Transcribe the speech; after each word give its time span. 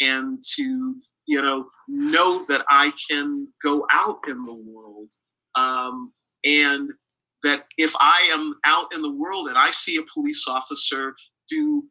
and 0.00 0.42
to 0.56 0.96
you 1.26 1.42
know 1.42 1.66
know 1.88 2.44
that 2.46 2.64
I 2.70 2.92
can 3.10 3.48
go 3.62 3.86
out 3.92 4.18
in 4.28 4.44
the 4.44 4.54
world 4.54 5.12
um, 5.54 6.12
and 6.44 6.90
that 7.42 7.66
if 7.78 7.92
I 8.00 8.30
am 8.32 8.54
out 8.64 8.94
in 8.94 9.02
the 9.02 9.12
world 9.12 9.48
and 9.48 9.58
I 9.58 9.70
see 9.70 9.96
a 9.96 10.02
police 10.12 10.46
officer 10.48 11.14
do 11.48 11.84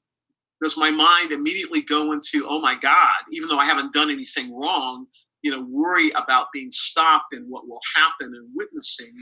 does 0.61 0.77
my 0.77 0.89
mind 0.89 1.31
immediately 1.31 1.81
go 1.81 2.13
into 2.13 2.45
oh 2.47 2.59
my 2.59 2.75
god 2.75 3.15
even 3.31 3.49
though 3.49 3.59
I 3.59 3.65
haven't 3.65 3.93
done 3.93 4.09
anything 4.09 4.55
wrong 4.55 5.07
you 5.45 5.51
know 5.51 5.63
worry 5.69 6.09
about 6.15 6.47
being 6.51 6.71
stopped 6.71 7.33
and 7.33 7.47
what 7.47 7.67
will 7.67 7.79
happen 7.95 8.33
and 8.33 8.49
witnessing. 8.55 9.13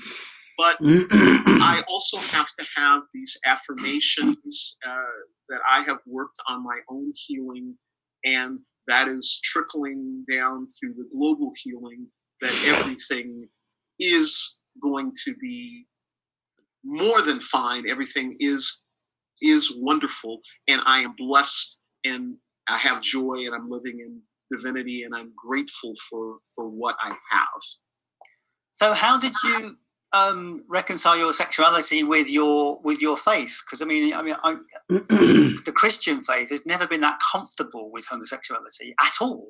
But 0.58 0.78
I 0.82 1.84
also 1.90 2.18
have 2.18 2.48
to 2.58 2.66
have 2.78 3.04
these 3.14 3.38
affirmations 3.46 4.78
uh, 4.88 5.20
that 5.50 5.60
I 5.70 5.82
have 5.82 5.98
worked 6.08 6.40
on 6.48 6.64
my 6.64 6.80
own 6.90 7.12
healing, 7.14 7.74
and 8.24 8.60
that 8.88 9.08
is 9.08 9.40
trickling 9.44 10.26
down 10.30 10.68
through 10.68 10.94
the 10.94 11.08
global 11.16 11.52
healing 11.64 12.08
that 12.42 12.54
everything 12.66 13.42
is 14.00 14.58
going 14.82 15.12
to 15.26 15.36
be 15.36 15.86
more 16.84 17.22
than 17.22 17.40
fine. 17.40 17.90
Everything 17.90 18.36
is 18.40 18.84
is 19.42 19.76
wonderful, 19.78 20.42
and 20.68 20.82
I 20.86 21.00
am 21.00 21.16
blessed, 21.18 21.82
and 22.06 22.36
I 22.68 22.78
have 22.78 23.02
joy, 23.02 23.46
and 23.46 23.56
I'm 23.56 23.70
living 23.70 24.00
in 24.00 24.22
divinity, 24.52 25.04
and 25.04 25.16
I'm 25.16 25.34
grateful 25.36 25.94
for 26.10 26.36
for 26.56 26.68
what 26.70 26.96
I 27.02 27.10
have. 27.10 27.62
So, 28.72 28.94
how 28.94 29.18
did 29.18 29.34
you 29.44 29.78
um, 30.14 30.64
reconcile 30.70 31.18
your 31.18 31.34
sexuality 31.34 32.04
with 32.04 32.30
your 32.30 32.80
with 32.84 33.02
your 33.02 33.18
faith? 33.18 33.62
Because 33.66 33.82
I 33.82 33.86
mean, 33.86 34.14
I 34.14 34.22
mean, 34.22 34.36
I, 34.44 34.56
the 34.90 35.74
Christian 35.76 36.24
faith 36.24 36.50
has 36.50 36.66
never 36.66 36.88
been 36.88 37.02
that 37.02 37.20
comfortable 37.32 37.92
with 37.92 38.06
homosexuality 38.06 38.94
at 39.02 39.14
all. 39.22 39.50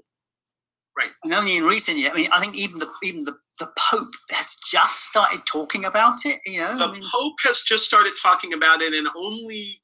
Right. 0.97 1.11
And 1.23 1.33
only 1.33 1.57
in 1.57 1.63
recent 1.63 1.97
years, 1.97 2.13
I 2.13 2.15
mean, 2.15 2.29
I 2.31 2.39
think 2.39 2.55
even 2.55 2.79
the 2.79 2.87
even 3.03 3.23
the, 3.23 3.35
the 3.59 3.67
Pope 3.77 4.13
has 4.31 4.55
just 4.55 5.05
started 5.05 5.41
talking 5.45 5.85
about 5.85 6.25
it. 6.25 6.39
You 6.45 6.59
know, 6.59 6.77
the 6.77 6.85
I 6.85 6.91
mean, 6.91 7.03
Pope 7.11 7.35
has 7.45 7.61
just 7.61 7.83
started 7.83 8.13
talking 8.21 8.53
about 8.53 8.81
it, 8.81 8.93
and 8.93 9.07
only 9.17 9.79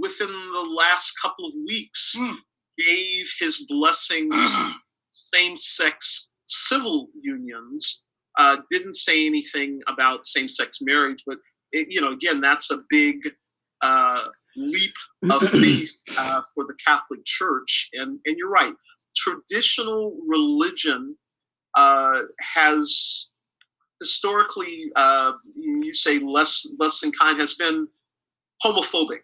within 0.00 0.28
the 0.28 0.74
last 0.76 1.14
couple 1.20 1.46
of 1.46 1.52
weeks 1.66 2.16
Mm. 2.18 2.36
gave 2.78 3.30
his 3.38 3.66
blessings 3.68 4.34
same-sex 5.34 6.32
civil 6.46 7.08
unions. 7.22 8.02
Uh, 8.38 8.58
didn't 8.70 8.94
say 8.94 9.26
anything 9.26 9.80
about 9.88 10.24
same-sex 10.24 10.78
marriage, 10.82 11.22
but 11.26 11.38
it, 11.72 11.88
you 11.90 12.00
know, 12.00 12.10
again, 12.10 12.40
that's 12.40 12.70
a 12.70 12.78
big 12.88 13.18
uh, 13.82 14.24
leap 14.56 14.94
of 15.30 15.42
faith 15.50 16.02
uh, 16.16 16.40
for 16.54 16.64
the 16.64 16.74
Catholic 16.84 17.24
Church. 17.24 17.88
And 17.94 18.18
and 18.26 18.36
you're 18.36 18.50
right, 18.50 18.74
traditional 19.16 20.16
religion 20.26 21.16
uh, 21.76 22.20
has 22.40 23.28
historically, 24.00 24.90
uh, 24.96 25.32
you 25.56 25.94
say 25.94 26.18
less 26.18 26.72
less 26.78 27.00
than 27.00 27.12
kind, 27.12 27.38
has 27.40 27.54
been 27.54 27.86
homophobic, 28.64 29.22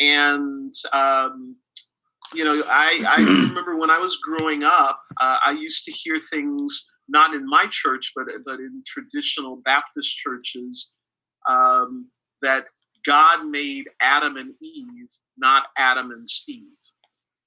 and 0.00 0.72
um, 0.92 1.56
you 2.34 2.44
know, 2.44 2.62
I 2.68 3.04
I 3.06 3.20
remember 3.20 3.76
when 3.76 3.90
I 3.90 3.98
was 3.98 4.16
growing 4.16 4.64
up, 4.64 5.00
uh, 5.20 5.38
I 5.44 5.52
used 5.52 5.84
to 5.84 5.92
hear 5.92 6.18
things 6.18 6.90
not 7.08 7.34
in 7.34 7.46
my 7.46 7.66
church, 7.70 8.12
but 8.14 8.26
but 8.44 8.60
in 8.60 8.82
traditional 8.86 9.56
Baptist 9.56 10.16
churches, 10.16 10.94
um, 11.48 12.08
that 12.42 12.66
God 13.06 13.46
made 13.46 13.88
Adam 14.00 14.36
and 14.36 14.54
Eve, 14.60 15.08
not 15.36 15.66
Adam 15.76 16.10
and 16.10 16.28
Steve, 16.28 16.66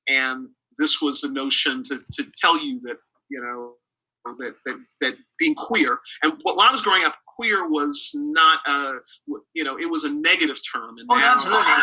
and 0.07 0.47
this 0.77 1.01
was 1.01 1.23
a 1.23 1.31
notion 1.31 1.83
to, 1.83 1.99
to 2.13 2.31
tell 2.37 2.57
you 2.63 2.79
that 2.81 2.97
you 3.29 3.41
know 3.41 3.73
that, 4.39 4.55
that 4.65 4.79
that 5.01 5.15
being 5.39 5.55
queer 5.55 5.99
and 6.23 6.33
when 6.43 6.59
I 6.59 6.71
was 6.71 6.81
growing 6.81 7.03
up, 7.05 7.15
queer 7.37 7.67
was 7.67 8.11
not 8.15 8.59
a 8.67 8.93
you 9.53 9.63
know 9.63 9.77
it 9.77 9.89
was 9.89 10.03
a 10.03 10.11
negative 10.11 10.57
term. 10.73 10.95
Oh, 11.09 11.15
no, 11.15 11.21
absolutely, 11.23 11.73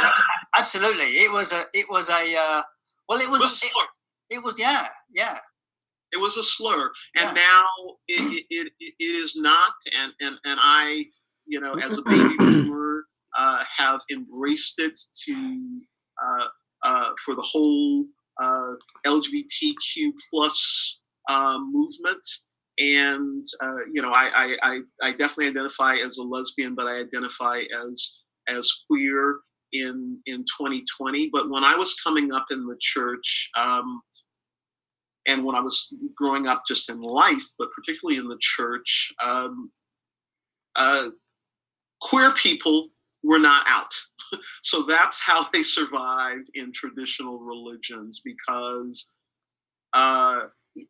absolutely. 0.56 1.04
It 1.24 1.32
was 1.32 1.52
a, 1.52 1.62
it 1.72 1.86
was 1.88 2.08
a, 2.08 2.12
uh, 2.12 2.62
well, 3.08 3.18
it 3.20 3.28
was, 3.30 3.62
it, 3.62 4.36
it 4.36 4.44
was, 4.44 4.58
yeah, 4.58 4.86
yeah. 5.12 5.38
It 6.12 6.18
was 6.18 6.36
a 6.38 6.42
slur, 6.42 6.90
and 7.16 7.28
Yeah. 7.28 7.34
now 7.34 7.68
it, 8.08 8.46
it, 8.50 8.72
it, 8.80 8.94
it 8.98 9.04
is 9.04 9.36
not. 9.36 9.72
And, 10.00 10.12
and 10.20 10.36
and 10.44 10.60
I, 10.62 11.06
you 11.46 11.60
know, 11.60 11.74
as 11.74 11.98
a 11.98 12.02
baby 12.08 12.38
boomer, 12.48 13.04
uh, 13.38 13.64
have 13.76 14.00
embraced 14.12 14.80
it 14.80 14.98
to 15.26 15.80
uh, 16.22 16.46
uh, 16.84 17.10
for 17.24 17.34
the 17.34 17.42
whole 17.42 18.06
uh, 18.42 18.72
LGBTQ 19.06 20.12
plus 20.30 21.02
uh, 21.28 21.58
movement. 21.60 22.24
And 22.78 23.44
uh, 23.62 23.76
you 23.92 24.02
know, 24.02 24.12
I, 24.12 24.30
I, 24.34 24.56
I, 24.62 24.80
I 25.02 25.10
definitely 25.12 25.48
identify 25.48 25.96
as 25.96 26.18
a 26.18 26.22
lesbian, 26.22 26.74
but 26.74 26.86
I 26.86 27.00
identify 27.00 27.62
as 27.84 28.20
as 28.48 28.72
queer 28.90 29.40
in 29.72 30.20
in 30.26 30.38
2020. 30.58 31.30
But 31.32 31.50
when 31.50 31.64
I 31.64 31.76
was 31.76 31.94
coming 31.96 32.32
up 32.32 32.46
in 32.50 32.66
the 32.66 32.76
church, 32.80 33.50
um, 33.56 34.00
and 35.28 35.44
when 35.44 35.54
I 35.54 35.60
was 35.60 35.94
growing 36.16 36.48
up 36.48 36.62
just 36.66 36.90
in 36.90 37.00
life, 37.00 37.44
but 37.58 37.68
particularly 37.76 38.18
in 38.18 38.28
the 38.28 38.38
church, 38.40 39.12
um, 39.22 39.70
uh, 40.74 41.04
queer 42.00 42.32
people 42.32 42.88
were 43.22 43.38
not 43.38 43.64
out. 43.68 43.92
so 44.62 44.84
that's 44.88 45.20
how 45.20 45.46
they 45.52 45.62
survived 45.62 46.50
in 46.54 46.72
traditional 46.72 47.38
religions 47.38 48.22
because 48.24 49.10
uh, 49.92 50.40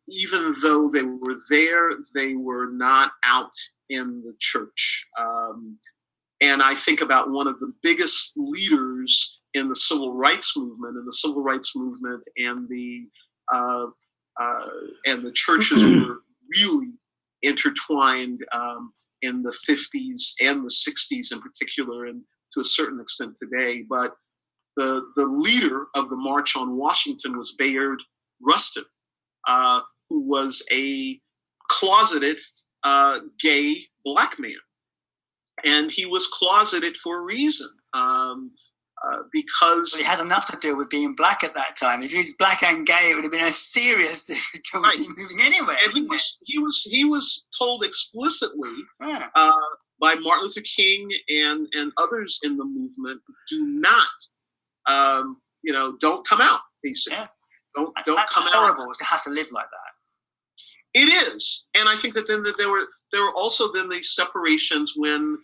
even 0.07 0.53
though 0.63 0.89
they 0.89 1.03
were 1.03 1.35
there, 1.49 1.91
they 2.15 2.35
were 2.35 2.71
not 2.71 3.11
out 3.23 3.51
in 3.89 4.21
the 4.25 4.33
church. 4.39 5.05
Um, 5.19 5.77
and 6.41 6.61
I 6.61 6.75
think 6.75 7.01
about 7.01 7.29
one 7.29 7.47
of 7.47 7.59
the 7.59 7.73
biggest 7.83 8.33
leaders 8.37 9.39
in 9.53 9.67
the 9.67 9.75
civil 9.75 10.13
rights 10.13 10.55
movement, 10.55 10.95
and 10.95 11.05
the 11.05 11.11
civil 11.11 11.41
rights 11.41 11.75
movement, 11.75 12.23
and 12.37 12.69
the 12.69 13.07
uh, 13.51 13.87
uh, 14.39 14.67
and 15.05 15.23
the 15.23 15.31
churches 15.31 15.83
were 15.83 16.19
really 16.57 16.93
intertwined 17.41 18.43
um, 18.53 18.91
in 19.21 19.43
the 19.43 19.55
50s 19.69 20.33
and 20.41 20.63
the 20.63 20.73
60s 20.89 21.31
in 21.31 21.41
particular, 21.41 22.05
and 22.05 22.21
to 22.53 22.61
a 22.61 22.65
certain 22.65 22.99
extent 22.99 23.37
today. 23.37 23.83
But 23.87 24.15
the 24.75 25.03
the 25.15 25.25
leader 25.25 25.87
of 25.95 26.09
the 26.09 26.15
March 26.15 26.55
on 26.55 26.77
Washington 26.77 27.37
was 27.37 27.55
Bayard 27.57 28.01
Rustin, 28.41 28.85
uh, 29.47 29.81
who 30.09 30.21
was 30.21 30.63
a 30.71 31.19
closeted 31.69 32.39
uh, 32.83 33.19
gay 33.39 33.83
black 34.05 34.39
man, 34.39 34.55
and 35.65 35.91
he 35.91 36.05
was 36.05 36.27
closeted 36.27 36.97
for 36.97 37.17
a 37.17 37.23
reason. 37.23 37.69
Um, 37.93 38.51
uh, 39.05 39.19
because 39.31 39.93
he 39.95 40.03
had 40.03 40.19
enough 40.19 40.45
to 40.47 40.57
do 40.61 40.75
with 40.75 40.89
being 40.89 41.13
black 41.15 41.43
at 41.43 41.53
that 41.55 41.75
time. 41.77 42.01
If 42.03 42.11
he 42.11 42.17
was 42.19 42.33
black 42.37 42.63
and 42.63 42.85
gay, 42.85 43.11
it 43.11 43.15
would 43.15 43.23
have 43.23 43.31
been 43.31 43.43
a 43.45 43.51
serious 43.51 44.25
difficulty 44.33 45.03
Right. 45.03 45.07
moving 45.17 45.39
anywhere. 45.41 45.77
and 45.83 45.93
he 45.93 46.01
it? 46.01 46.09
was 46.09 46.37
he 46.45 46.59
was 46.59 46.83
he 46.91 47.05
was 47.05 47.47
told 47.57 47.83
explicitly 47.83 48.71
Yeah. 49.01 49.29
uh, 49.35 49.51
by 50.01 50.15
Martin 50.15 50.43
Luther 50.45 50.61
King 50.61 51.09
and 51.29 51.67
and 51.73 51.91
others 51.97 52.39
in 52.43 52.57
the 52.57 52.65
movement, 52.65 53.21
do 53.49 53.67
not, 53.67 54.07
um, 54.87 55.41
you 55.63 55.73
know, 55.73 55.95
don't 55.99 56.25
come 56.27 56.41
out. 56.41 56.59
He 56.83 56.93
said, 56.93 57.13
Yeah. 57.13 57.27
don't 57.75 57.95
don't 58.05 58.15
that's 58.15 58.33
come 58.33 58.43
out. 58.47 58.53
horrible 58.53 58.93
to 58.93 59.03
have 59.05 59.23
to 59.23 59.29
live 59.29 59.51
like 59.51 59.65
that. 59.69 59.91
It 60.95 61.07
is, 61.33 61.67
and 61.75 61.87
I 61.87 61.95
think 61.95 62.15
that 62.15 62.27
then 62.27 62.41
that 62.43 62.57
there 62.57 62.69
were 62.71 62.87
there 63.11 63.21
were 63.21 63.33
also 63.35 63.71
then 63.71 63.89
these 63.89 64.15
separations 64.15 64.93
when 64.95 65.37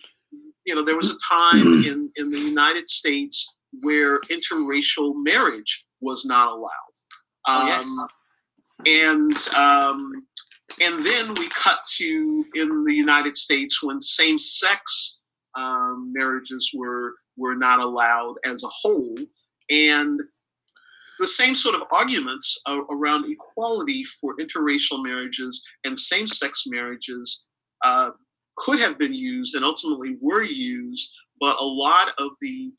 you 0.66 0.76
know 0.76 0.82
there 0.82 0.98
was 0.98 1.10
a 1.10 1.18
time 1.28 1.84
in 1.84 2.12
in 2.16 2.32
the 2.32 2.40
United 2.40 2.90
States 2.90 3.54
where 3.82 4.20
interracial 4.32 5.14
marriage 5.16 5.86
was 6.02 6.26
not 6.26 6.48
allowed. 6.48 6.72
Oh, 7.48 7.66
yes. 7.68 8.04
and 8.86 9.56
um, 9.56 10.26
and 10.82 11.06
then 11.06 11.34
we 11.36 11.48
cut 11.50 11.80
to 11.98 12.46
in 12.56 12.84
the 12.84 12.94
United 12.94 13.38
States 13.38 13.84
when 13.84 14.02
same-sex 14.02 15.20
um, 15.56 16.12
marriages 16.14 16.72
were 16.74 17.14
were 17.38 17.56
not 17.56 17.80
allowed 17.80 18.36
as 18.46 18.64
a 18.64 18.70
whole, 18.70 19.18
and 19.70 20.20
the 21.20 21.28
same 21.28 21.56
sort 21.56 21.76
of 21.76 21.84
arguments 21.92 22.62
around 22.68 23.32
equality 23.32 24.04
for 24.04 24.36
interracial 24.38 25.02
marriages 25.02 25.66
and 25.86 25.98
same-sex 25.98 26.64
marriages 26.68 27.46
uh, 27.86 28.10
could 28.58 28.80
have 28.80 28.98
been 28.98 29.14
used 29.14 29.56
and 29.56 29.66
ultimately 29.66 30.18
were 30.22 30.44
used, 30.44 31.14
but 31.40 31.60
a 31.60 31.66
lot 31.66 32.14
of 32.20 32.32
the 32.42 32.72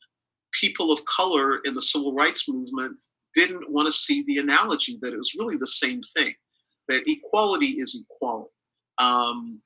people 0.51 0.91
of 0.91 1.03
color 1.05 1.59
in 1.65 1.73
the 1.73 1.81
civil 1.81 2.13
rights 2.13 2.49
movement 2.49 2.97
didn't 3.35 3.69
want 3.69 3.85
to 3.85 3.91
see 3.91 4.23
the 4.23 4.37
analogy 4.37 4.97
that 5.01 5.13
it 5.13 5.17
was 5.17 5.35
really 5.37 5.57
the 5.57 5.67
same 5.67 5.99
thing 6.15 6.33
that 6.87 7.03
equality 7.05 7.79
is 7.79 8.05
equality 8.09 8.49
um, 8.99 9.61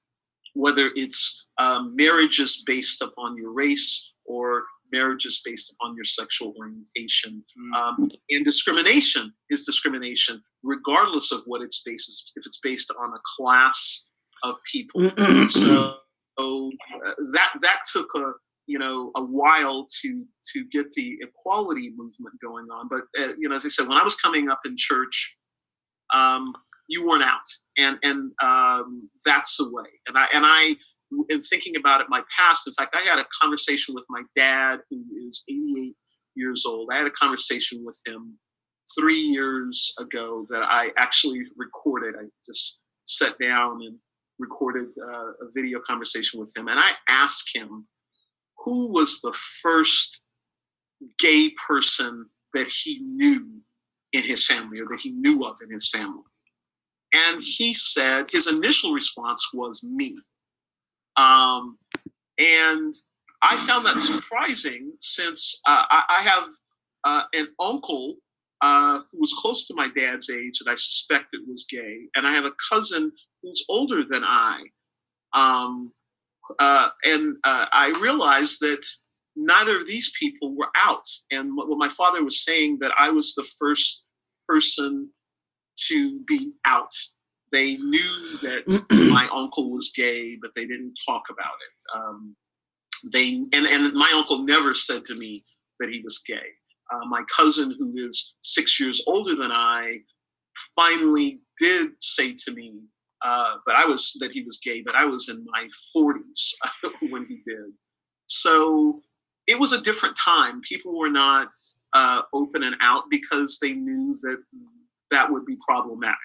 whether 0.54 0.90
it's 0.96 1.46
um, 1.58 1.96
marriages 1.96 2.64
based 2.66 3.02
upon 3.02 3.38
your 3.38 3.52
race 3.52 4.14
or 4.26 4.64
marriage 4.92 5.26
is 5.26 5.42
based 5.46 5.74
upon 5.74 5.96
your 5.96 6.04
sexual 6.04 6.54
orientation. 6.60 7.44
Mm. 7.58 7.74
Um, 7.74 8.12
and 8.30 8.44
discrimination 8.44 9.34
is 9.50 9.66
discrimination, 9.66 10.44
regardless 10.64 11.32
of 11.32 11.42
what 11.46 11.62
it's 11.62 11.82
based, 11.84 12.34
if 12.36 12.46
it's 12.46 12.60
based 12.60 12.92
on 13.00 13.14
a 13.14 13.22
class 13.38 14.10
of 14.44 14.56
people. 14.70 15.10
so 15.48 15.96
uh, 16.40 17.14
that 17.32 17.54
that 17.62 17.82
took 17.92 18.08
a 18.16 18.34
you 18.68 18.80
know 18.80 19.12
a 19.16 19.24
while 19.24 19.86
to 20.02 20.26
to 20.54 20.66
get 20.72 20.92
the 20.92 21.18
equality 21.22 21.94
movement 21.96 22.36
going 22.42 22.68
on. 22.72 22.88
But 22.90 23.02
uh, 23.20 23.34
you 23.38 23.50
know, 23.50 23.56
as 23.56 23.66
I 23.66 23.70
said, 23.70 23.88
when 23.88 23.98
I 23.98 24.04
was 24.04 24.16
coming 24.16 24.50
up 24.50 24.62
in 24.66 24.76
church, 24.78 25.38
um, 26.14 26.54
you 26.88 27.08
weren't 27.08 27.24
out, 27.24 27.42
and 27.78 27.98
and 28.04 28.32
um, 28.44 29.10
that's 29.26 29.58
the 29.58 29.70
way. 29.72 29.90
And 30.08 30.18
I 30.18 30.28
and 30.34 30.46
I 30.46 30.76
in 31.30 31.42
thinking 31.42 31.76
about 31.78 32.02
it, 32.02 32.08
my 32.10 32.22
past. 32.36 32.68
In 32.68 32.74
fact, 32.74 32.96
I 32.96 33.02
had 33.02 33.20
a 33.20 33.26
conversation 33.42 33.94
with 33.96 34.06
my 34.10 34.22
dad, 34.36 34.80
who 34.90 35.04
is 35.14 35.44
88 35.50 35.94
years 36.36 36.66
old. 36.66 36.90
I 36.92 36.98
had 36.98 37.08
a 37.08 37.12
conversation 37.12 37.84
with 37.84 38.02
him 38.06 38.38
three 38.98 39.20
years 39.20 39.94
ago 40.00 40.44
that 40.50 40.64
I 40.64 40.92
actually 40.98 41.44
recorded. 41.58 42.16
I 42.16 42.26
just 42.46 42.84
sat 43.06 43.38
down 43.40 43.82
and 43.82 43.98
recorded 44.42 44.90
uh, 44.98 45.46
a 45.46 45.52
video 45.54 45.80
conversation 45.88 46.40
with 46.40 46.52
him, 46.56 46.68
and 46.68 46.80
I 46.80 46.92
asked 47.08 47.56
him 47.56 47.86
who 48.58 48.92
was 48.92 49.22
the 49.22 49.34
first 49.62 50.26
gay 51.18 51.52
person 51.68 52.28
that 52.54 52.68
he 52.68 53.00
knew 53.00 53.62
in 54.14 54.24
his 54.24 54.46
family 54.46 54.80
or 54.80 54.88
that 54.90 55.00
he 55.00 55.12
knew 55.12 55.46
of 55.46 55.58
in 55.64 55.72
his 55.72 55.90
family. 55.90 56.24
And 57.14 57.42
he 57.42 57.74
said 57.74 58.30
his 58.30 58.48
initial 58.48 58.94
response 58.94 59.50
was 59.54 59.84
me. 59.84 60.18
Um, 61.18 61.78
and 62.38 62.94
I 63.42 63.58
found 63.58 63.86
that 63.86 64.02
surprising 64.02 64.94
since 65.00 65.62
uh, 65.66 65.86
I, 65.90 66.04
I, 66.10 66.22
have 66.22 66.50
uh, 67.04 67.24
an 67.34 67.48
uncle 67.60 68.16
uh, 68.62 69.00
who 69.12 69.20
was 69.20 69.34
close 69.34 69.68
to 69.68 69.74
my 69.76 69.90
dad's 69.90 70.30
age 70.30 70.62
and 70.62 70.70
I 70.70 70.76
suspected 70.76 71.42
was 71.48 71.66
gay, 71.70 72.04
and 72.16 72.26
I 72.26 72.34
have 72.34 72.46
a 72.46 72.54
cousin 72.70 73.12
who's 73.42 73.66
older 73.70 74.04
than 74.08 74.24
I. 74.24 74.62
Um, 75.34 75.92
uh, 76.60 76.90
and 77.04 77.38
uh, 77.44 77.66
I 77.72 77.98
realized 78.02 78.60
that 78.62 78.86
neither 79.36 79.78
of 79.78 79.88
these 79.88 80.12
people 80.20 80.56
were 80.56 80.70
out. 80.76 81.08
And 81.32 81.56
what, 81.56 81.70
my 81.78 81.90
father 81.90 82.24
was 82.24 82.44
saying 82.44 82.80
that 82.80 82.92
I 82.98 83.10
was 83.10 83.34
the 83.34 83.48
first 83.60 84.06
person 84.48 85.10
to 85.88 86.20
be 86.28 86.52
out 86.66 86.94
they 87.52 87.78
knew 87.78 88.38
that 88.42 88.82
my 89.12 89.28
uncle 89.36 89.72
was 89.72 89.92
gay, 89.96 90.38
but 90.42 90.52
they 90.56 90.66
didn't 90.66 90.94
talk 91.08 91.24
about 91.30 91.56
it. 91.68 91.98
Um, 91.98 92.36
they 93.12 93.44
and, 93.54 93.66
and 93.68 93.94
my 93.94 94.12
uncle 94.16 94.44
never 94.44 94.74
said 94.74 95.06
to 95.06 95.16
me 95.16 95.44
that 95.80 95.90
he 95.90 96.02
was 96.02 96.24
gay. 96.26 96.36
Uh, 96.94 97.06
my 97.06 97.24
cousin, 97.36 97.76
who 97.78 97.92
is 97.96 98.36
six 98.42 98.80
years 98.80 99.04
older 99.08 99.36
than 99.36 99.52
I, 99.52 99.98
finally 100.76 101.40
did 101.60 101.92
say 102.02 102.36
to 102.46 102.52
me, 102.54 102.82
uh, 103.24 103.56
but 103.66 103.76
I 103.76 103.86
was 103.86 104.18
that 104.20 104.32
he 104.32 104.44
was 104.44 104.60
gay, 104.64 104.82
but 104.82 104.96
I 104.96 105.06
was 105.06 105.30
in 105.30 105.46
my 105.46 105.68
40s 105.96 106.54
when 107.12 107.26
he 107.26 107.42
did. 107.46 107.72
So 108.26 109.02
it 109.48 109.60
was 109.60 109.74
a 109.74 109.82
different 109.82 110.18
time. 110.18 110.62
People 110.62 110.98
were 110.98 111.10
not 111.10 111.50
uh, 111.94 112.22
open 112.34 112.64
and 112.64 112.76
out 112.82 113.04
because 113.10 113.60
they 113.62 113.74
knew 113.74 114.16
that 114.24 114.42
that 115.12 115.30
would 115.32 115.46
be 115.46 115.58
problematic. 115.68 116.18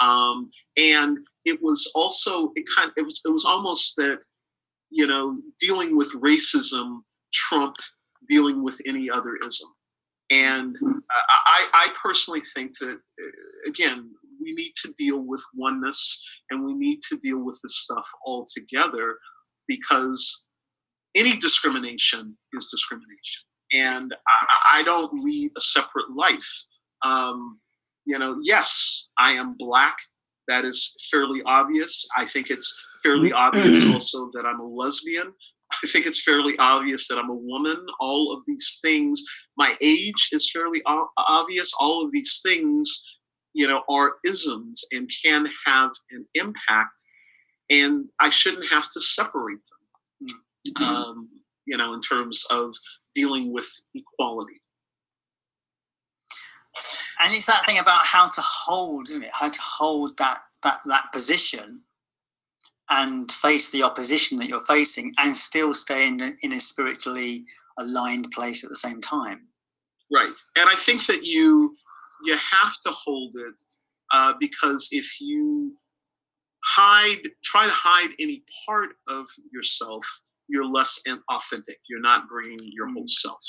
Um, 0.00 0.50
and 0.78 1.18
it 1.44 1.60
was 1.62 1.90
also 1.94 2.52
it 2.54 2.64
kind 2.74 2.88
of, 2.88 2.94
it 2.96 3.04
was 3.04 3.20
it 3.24 3.30
was 3.30 3.44
almost 3.44 3.96
that 3.96 4.20
you 4.88 5.06
know 5.06 5.38
dealing 5.60 5.96
with 5.96 6.10
racism 6.14 7.00
trumped 7.34 7.92
dealing 8.28 8.62
with 8.62 8.80
any 8.86 9.10
other 9.10 9.36
ism. 9.46 9.68
And 10.30 10.76
I, 11.46 11.68
I 11.72 11.88
personally 12.00 12.40
think 12.54 12.78
that 12.78 12.94
uh, 12.96 13.68
again 13.68 14.10
we 14.42 14.52
need 14.52 14.72
to 14.82 14.92
deal 14.96 15.20
with 15.20 15.44
oneness 15.54 16.26
and 16.50 16.64
we 16.64 16.74
need 16.74 17.00
to 17.08 17.16
deal 17.18 17.44
with 17.44 17.58
this 17.62 17.76
stuff 17.78 18.06
all 18.24 18.46
together 18.54 19.16
because 19.68 20.46
any 21.16 21.36
discrimination 21.36 22.36
is 22.52 22.70
discrimination. 22.70 23.42
And 23.72 24.14
I, 24.26 24.80
I 24.80 24.82
don't 24.82 25.12
lead 25.14 25.50
a 25.56 25.60
separate 25.60 26.10
life. 26.14 26.64
Um, 27.04 27.58
you 28.04 28.18
know, 28.18 28.36
yes, 28.42 29.08
I 29.18 29.32
am 29.32 29.54
black. 29.58 29.96
That 30.48 30.64
is 30.64 30.96
fairly 31.10 31.42
obvious. 31.46 32.08
I 32.16 32.26
think 32.26 32.50
it's 32.50 32.76
fairly 33.02 33.32
obvious 33.32 33.84
also 33.92 34.30
that 34.34 34.46
I'm 34.46 34.60
a 34.60 34.66
lesbian. 34.66 35.32
I 35.72 35.86
think 35.86 36.06
it's 36.06 36.24
fairly 36.24 36.56
obvious 36.58 37.06
that 37.08 37.18
I'm 37.18 37.30
a 37.30 37.34
woman. 37.34 37.86
All 38.00 38.32
of 38.32 38.42
these 38.46 38.80
things, 38.82 39.22
my 39.56 39.76
age 39.80 40.28
is 40.32 40.50
fairly 40.50 40.82
obvious. 41.16 41.72
All 41.78 42.04
of 42.04 42.10
these 42.10 42.40
things, 42.44 43.09
you 43.52 43.66
know, 43.66 43.82
are 43.88 44.14
isms 44.24 44.84
and 44.92 45.10
can 45.24 45.46
have 45.66 45.90
an 46.10 46.26
impact, 46.34 47.04
and 47.70 48.06
I 48.20 48.30
shouldn't 48.30 48.68
have 48.70 48.88
to 48.90 49.00
separate 49.00 49.60
them. 49.70 50.28
Mm-hmm. 50.68 50.84
Um, 50.84 51.28
you 51.66 51.76
know, 51.76 51.94
in 51.94 52.00
terms 52.00 52.44
of 52.50 52.74
dealing 53.14 53.52
with 53.52 53.68
equality 53.94 54.60
and 57.20 57.34
it's 57.34 57.46
that 57.46 57.64
thing 57.66 57.78
about 57.78 58.04
how 58.04 58.28
to 58.28 58.40
hold, 58.40 59.08
isn't 59.08 59.22
it? 59.22 59.30
How 59.32 59.48
to 59.48 59.60
hold 59.60 60.16
that 60.18 60.38
that 60.62 60.80
that 60.86 61.10
position 61.12 61.82
and 62.90 63.30
face 63.30 63.70
the 63.70 63.82
opposition 63.82 64.36
that 64.38 64.48
you're 64.48 64.64
facing, 64.66 65.14
and 65.18 65.36
still 65.36 65.74
stay 65.74 66.08
in 66.08 66.20
a, 66.20 66.32
in 66.42 66.52
a 66.52 66.60
spiritually 66.60 67.44
aligned 67.78 68.30
place 68.32 68.64
at 68.64 68.70
the 68.70 68.76
same 68.76 69.00
time. 69.00 69.42
Right, 70.12 70.32
and 70.56 70.68
I 70.68 70.74
think 70.74 71.06
that 71.06 71.24
you 71.24 71.74
you 72.24 72.34
have 72.34 72.72
to 72.84 72.90
hold 72.90 73.34
it 73.36 73.60
uh, 74.12 74.34
because 74.40 74.88
if 74.90 75.20
you 75.20 75.74
hide, 76.64 77.22
try 77.44 77.64
to 77.64 77.72
hide 77.72 78.10
any 78.18 78.42
part 78.66 78.90
of 79.08 79.26
yourself, 79.52 80.04
you're 80.48 80.66
less 80.66 81.00
authentic. 81.30 81.78
You're 81.88 82.00
not 82.00 82.28
bringing 82.28 82.58
your 82.62 82.92
whole 82.92 83.06
self 83.06 83.42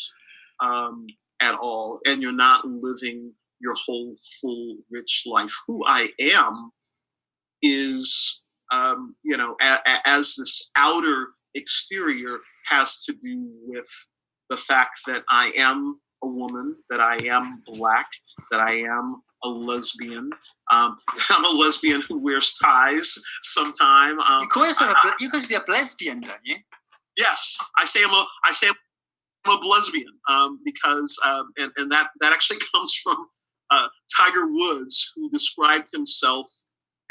um, 0.61 1.07
at 1.41 1.55
all, 1.55 1.99
and 2.05 2.21
you're 2.21 2.31
not 2.31 2.65
living 2.65 3.33
your 3.59 3.75
whole 3.75 4.15
full 4.39 4.77
rich 4.91 5.23
life. 5.25 5.53
Who 5.67 5.83
I 5.85 6.09
am 6.19 6.71
is, 7.61 8.43
um, 8.71 9.15
you 9.23 9.37
know, 9.37 9.55
a, 9.61 9.79
a, 9.85 9.99
as 10.05 10.35
this 10.35 10.71
outer 10.75 11.29
exterior 11.55 12.37
has 12.67 13.03
to 13.05 13.13
do 13.13 13.49
with 13.65 13.89
the 14.49 14.57
fact 14.57 14.99
that 15.07 15.23
I 15.29 15.51
am 15.57 15.99
a 16.23 16.27
woman, 16.27 16.75
that 16.89 16.99
I 16.99 17.17
am 17.25 17.63
black, 17.65 18.09
that 18.51 18.59
I 18.59 18.73
am 18.73 19.21
a 19.43 19.49
lesbian. 19.49 20.29
Um, 20.71 20.95
I'm 21.29 21.45
a 21.45 21.49
lesbian 21.49 22.01
who 22.07 22.19
wears 22.19 22.53
ties 22.61 23.17
sometime. 23.43 24.19
Um, 24.19 24.41
you 24.41 24.47
call 24.47 24.65
yourself 24.65 24.93
a, 25.03 25.11
you 25.19 25.29
call 25.29 25.39
yourself 25.39 25.63
a 25.67 25.71
blesbian, 25.71 26.23
don't 26.23 26.39
you? 26.43 26.55
Yes, 27.17 27.57
I 27.77 27.85
say 27.85 28.03
I'm 28.03 28.11
a 28.11 28.25
I 28.45 28.51
say 28.51 28.67
I'm 29.45 29.57
a 29.57 29.59
blesbian 29.59 30.05
um, 30.29 30.59
because 30.63 31.17
um, 31.25 31.51
and 31.57 31.71
and 31.77 31.91
that 31.91 32.09
that 32.19 32.33
actually 32.33 32.59
comes 32.73 32.95
from 33.03 33.17
uh, 33.71 33.87
Tiger 34.15 34.47
Woods, 34.47 35.11
who 35.15 35.29
described 35.29 35.87
himself 35.93 36.47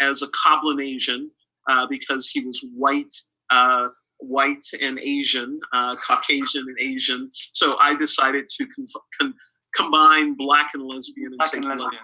as 0.00 0.22
a 0.22 0.26
Cablinasian 0.28 1.26
uh, 1.68 1.86
because 1.88 2.28
he 2.28 2.44
was 2.44 2.64
white, 2.74 3.14
uh, 3.50 3.88
white 4.20 4.64
and 4.80 4.98
Asian, 5.00 5.58
uh, 5.72 5.96
Caucasian 5.96 6.64
and 6.68 6.76
Asian. 6.80 7.30
So 7.32 7.76
I 7.80 7.94
decided 7.94 8.48
to 8.48 8.66
con- 9.18 9.34
combine 9.74 10.34
black 10.34 10.70
and 10.74 10.84
lesbian. 10.84 11.28
And 11.28 11.38
black 11.38 11.54
and 11.54 11.64
lesbian. 11.64 12.02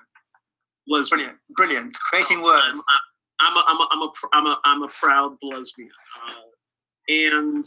lesbian. 0.89 1.19
Brilliant, 1.19 1.39
brilliant. 1.57 1.95
Creating 2.01 2.43
words. 2.43 2.83
I'm 3.41 3.57
a, 3.57 3.65
I'm 3.67 3.81
a, 3.81 3.89
I'm 3.93 4.03
a, 4.03 4.13
I'm 4.33 4.47
a, 4.47 4.61
I'm 4.65 4.83
a 4.83 4.89
proud 4.89 5.37
blesbian. 5.43 5.89
Uh, 6.27 6.33
and 7.09 7.65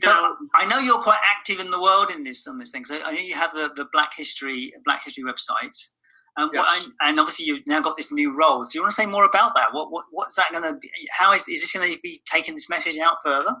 so 0.00 0.36
I 0.54 0.64
know 0.66 0.78
you're 0.78 1.02
quite 1.02 1.18
active 1.28 1.60
in 1.60 1.70
the 1.70 1.80
world 1.80 2.12
in 2.14 2.22
this 2.22 2.46
on 2.46 2.56
this 2.56 2.70
thing. 2.70 2.84
So 2.84 2.96
I 3.04 3.12
know 3.12 3.18
you 3.18 3.34
have 3.34 3.52
the, 3.52 3.70
the 3.74 3.86
Black 3.92 4.12
History 4.16 4.72
Black 4.84 5.04
History 5.04 5.24
website. 5.24 5.76
Um, 6.38 6.50
yes. 6.52 6.60
what, 6.60 6.92
and 7.02 7.18
obviously, 7.18 7.46
you've 7.46 7.66
now 7.66 7.80
got 7.80 7.96
this 7.96 8.12
new 8.12 8.34
role. 8.38 8.62
Do 8.62 8.70
you 8.74 8.82
want 8.82 8.92
to 8.92 9.02
say 9.02 9.06
more 9.06 9.24
about 9.24 9.56
that? 9.56 9.72
What, 9.72 9.90
what 9.90 10.04
what's 10.12 10.36
that 10.36 10.50
going 10.52 10.62
to 10.62 10.78
be? 10.78 10.88
How 11.10 11.32
is 11.32 11.40
is 11.48 11.60
this 11.60 11.72
going 11.72 11.92
to 11.92 11.98
be 12.00 12.20
taking 12.32 12.54
this 12.54 12.70
message 12.70 12.96
out 12.98 13.16
further? 13.24 13.56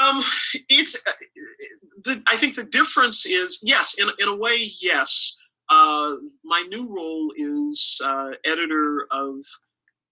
Um, 0.00 0.22
it's. 0.68 0.96
Uh, 1.06 1.12
the, 2.04 2.22
I 2.28 2.36
think 2.36 2.54
the 2.54 2.64
difference 2.64 3.26
is 3.26 3.60
yes, 3.62 3.94
in 3.98 4.08
in 4.18 4.28
a 4.28 4.36
way, 4.36 4.56
yes. 4.80 5.38
Uh, 5.68 6.14
my 6.42 6.64
new 6.70 6.92
role 6.92 7.32
is 7.36 8.00
uh, 8.04 8.30
editor 8.44 9.06
of 9.12 9.36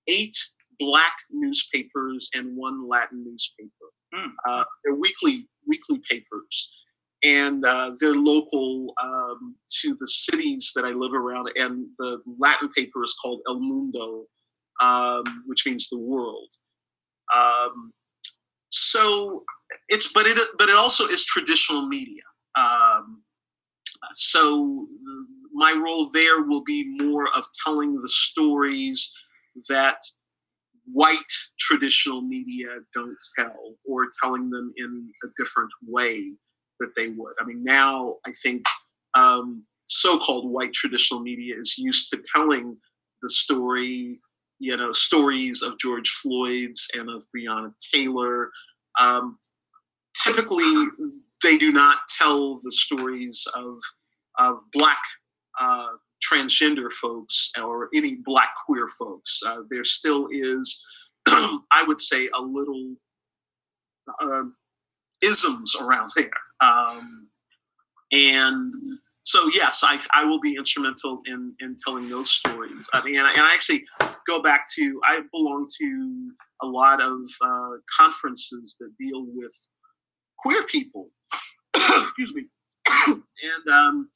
eight 0.06 0.37
black 0.78 1.16
newspapers 1.32 2.28
and 2.34 2.56
one 2.56 2.87
Latin 2.87 3.25
newspaper. 3.25 3.70
Mm. 4.14 4.32
Uh, 4.46 4.64
they're 4.84 4.96
weekly 4.96 5.48
weekly 5.66 6.00
papers 6.10 6.77
and 7.25 7.64
uh, 7.64 7.92
they're 8.00 8.14
local 8.14 8.94
um, 9.02 9.56
to 9.80 9.96
the 9.98 10.08
cities 10.08 10.72
that 10.75 10.84
I 10.84 10.90
live 10.90 11.12
around. 11.12 11.50
And 11.56 11.87
the 11.98 12.20
Latin 12.38 12.68
paper 12.68 13.02
is 13.02 13.14
called 13.20 13.40
El 13.48 13.60
Mundo, 13.60 14.25
um, 14.80 15.42
which 15.46 15.66
means 15.66 15.88
the 15.88 15.98
world. 15.98 16.52
Um, 17.34 17.92
so 18.70 19.44
it's 19.88 20.12
but 20.12 20.26
it 20.26 20.38
but 20.58 20.68
it 20.68 20.76
also 20.76 21.06
is 21.08 21.25
traditional 21.25 21.87
media. 21.87 22.22
Um, 22.56 23.22
so 24.14 24.87
my 25.52 25.72
role 25.72 26.08
there 26.12 26.42
will 26.42 26.62
be 26.62 26.96
more 27.00 27.28
of 27.34 27.44
telling 27.64 27.92
the 27.92 28.08
stories 28.08 29.12
that 29.68 29.98
white 30.92 31.32
traditional 31.58 32.22
media 32.22 32.68
don't 32.94 33.16
tell 33.37 33.75
or 33.84 34.06
telling 34.22 34.48
them 34.50 34.72
in 34.76 35.10
a 35.25 35.26
different 35.38 35.70
way 35.87 36.32
that 36.80 36.94
they 36.97 37.08
would. 37.08 37.35
I 37.40 37.44
mean, 37.44 37.62
now 37.64 38.16
I 38.26 38.32
think 38.42 38.64
um, 39.14 39.64
so-called 39.87 40.50
white 40.50 40.73
traditional 40.73 41.20
media 41.20 41.56
is 41.58 41.76
used 41.78 42.08
to 42.11 42.23
telling 42.35 42.76
the 43.23 43.30
story, 43.30 44.20
you 44.58 44.76
know, 44.76 44.92
stories 44.92 45.62
of 45.62 45.78
George 45.78 46.08
Floyd's 46.08 46.87
and 46.94 47.11
of 47.11 47.25
Breonna 47.35 47.73
Taylor. 47.92 48.50
Um, 49.00 49.38
typically, 50.23 50.87
they 51.42 51.58
do 51.58 51.73
not 51.73 51.99
tell 52.18 52.58
the 52.62 52.73
stories 52.73 53.47
of 53.54 53.78
of 54.38 54.61
black 54.73 55.00
uh, 55.61 55.88
transgender 56.23 56.92
folks 56.92 57.50
or 57.61 57.88
any 57.94 58.16
black 58.25 58.50
queer 58.66 58.88
folks. 58.99 59.40
Uh, 59.44 59.62
there 59.70 59.85
still 59.85 60.28
is, 60.30 60.85
I 61.26 61.85
would 61.87 62.00
say, 62.00 62.28
a 62.35 62.40
little 62.40 62.94
uh, 64.23 64.44
isms 65.23 65.76
around 65.80 66.11
there. 66.16 66.30
Um, 66.60 67.28
and 68.12 68.72
so, 69.22 69.48
yes, 69.54 69.82
I, 69.82 70.00
I 70.12 70.24
will 70.24 70.40
be 70.40 70.56
instrumental 70.56 71.20
in, 71.26 71.54
in 71.60 71.76
telling 71.84 72.08
those 72.08 72.30
stories. 72.30 72.88
I 72.92 73.04
mean, 73.04 73.18
and 73.18 73.26
I, 73.26 73.32
and 73.32 73.42
I 73.42 73.52
actually 73.52 73.84
go 74.26 74.40
back 74.42 74.66
to, 74.76 75.00
I 75.04 75.20
belong 75.32 75.68
to 75.80 76.30
a 76.62 76.66
lot 76.66 77.02
of 77.02 77.20
uh, 77.42 77.70
conferences 77.98 78.76
that 78.80 78.90
deal 78.98 79.26
with 79.28 79.54
queer 80.38 80.64
people. 80.64 81.10
Excuse 81.74 82.34
me. 82.34 82.46
and 82.86 83.74
um, 83.74 84.08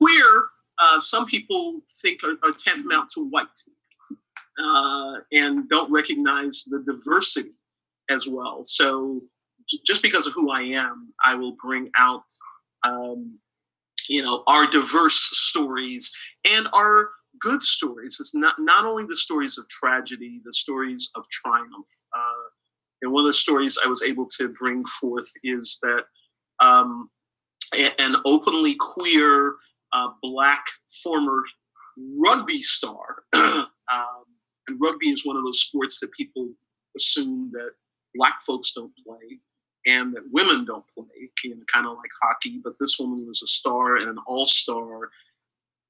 queer, 0.00 0.44
uh, 0.78 1.00
some 1.00 1.24
people 1.24 1.80
think 2.02 2.22
are, 2.22 2.36
are 2.46 2.52
tantamount 2.52 3.08
to 3.14 3.28
white 3.30 3.46
uh, 4.62 5.14
and 5.32 5.68
don't 5.68 5.90
recognize 5.90 6.64
the 6.68 6.82
diversity 6.82 7.52
as 8.10 8.26
well. 8.26 8.60
So 8.64 9.22
just 9.86 10.02
because 10.02 10.26
of 10.26 10.32
who 10.34 10.50
I 10.50 10.62
am, 10.62 11.12
I 11.24 11.34
will 11.34 11.56
bring 11.62 11.90
out, 11.98 12.24
um, 12.84 13.38
you 14.08 14.22
know, 14.22 14.42
our 14.46 14.66
diverse 14.66 15.16
stories 15.32 16.12
and 16.48 16.68
our 16.72 17.10
good 17.40 17.62
stories. 17.62 18.18
It's 18.20 18.34
not 18.34 18.54
not 18.58 18.84
only 18.84 19.04
the 19.04 19.16
stories 19.16 19.58
of 19.58 19.68
tragedy, 19.68 20.40
the 20.44 20.52
stories 20.52 21.10
of 21.14 21.24
triumph. 21.30 21.86
Uh, 22.16 22.48
and 23.02 23.12
one 23.12 23.22
of 23.22 23.26
the 23.26 23.32
stories 23.32 23.78
I 23.84 23.88
was 23.88 24.02
able 24.02 24.26
to 24.38 24.48
bring 24.48 24.84
forth 25.00 25.30
is 25.42 25.78
that 25.82 26.04
um, 26.60 27.10
an 27.98 28.16
openly 28.24 28.74
queer 28.74 29.56
uh, 29.92 30.08
black 30.22 30.64
former 31.02 31.44
rugby 32.18 32.62
star. 32.62 33.24
um, 33.34 33.68
and 34.68 34.80
rugby 34.80 35.10
is 35.10 35.26
one 35.26 35.36
of 35.36 35.44
those 35.44 35.60
sports 35.60 36.00
that 36.00 36.12
people 36.12 36.48
assume 36.96 37.50
that 37.52 37.70
black 38.14 38.40
folks 38.46 38.72
don't 38.72 38.92
play 39.06 39.38
and 39.86 40.14
that 40.14 40.24
women 40.30 40.64
don't 40.64 40.84
play, 40.94 41.30
you 41.44 41.54
know, 41.54 41.62
kind 41.72 41.86
of 41.86 41.96
like 41.96 42.10
hockey. 42.22 42.60
But 42.62 42.74
this 42.80 42.98
woman 42.98 43.16
was 43.26 43.42
a 43.42 43.46
star 43.46 43.96
and 43.96 44.08
an 44.08 44.18
all 44.26 44.46
star. 44.46 45.10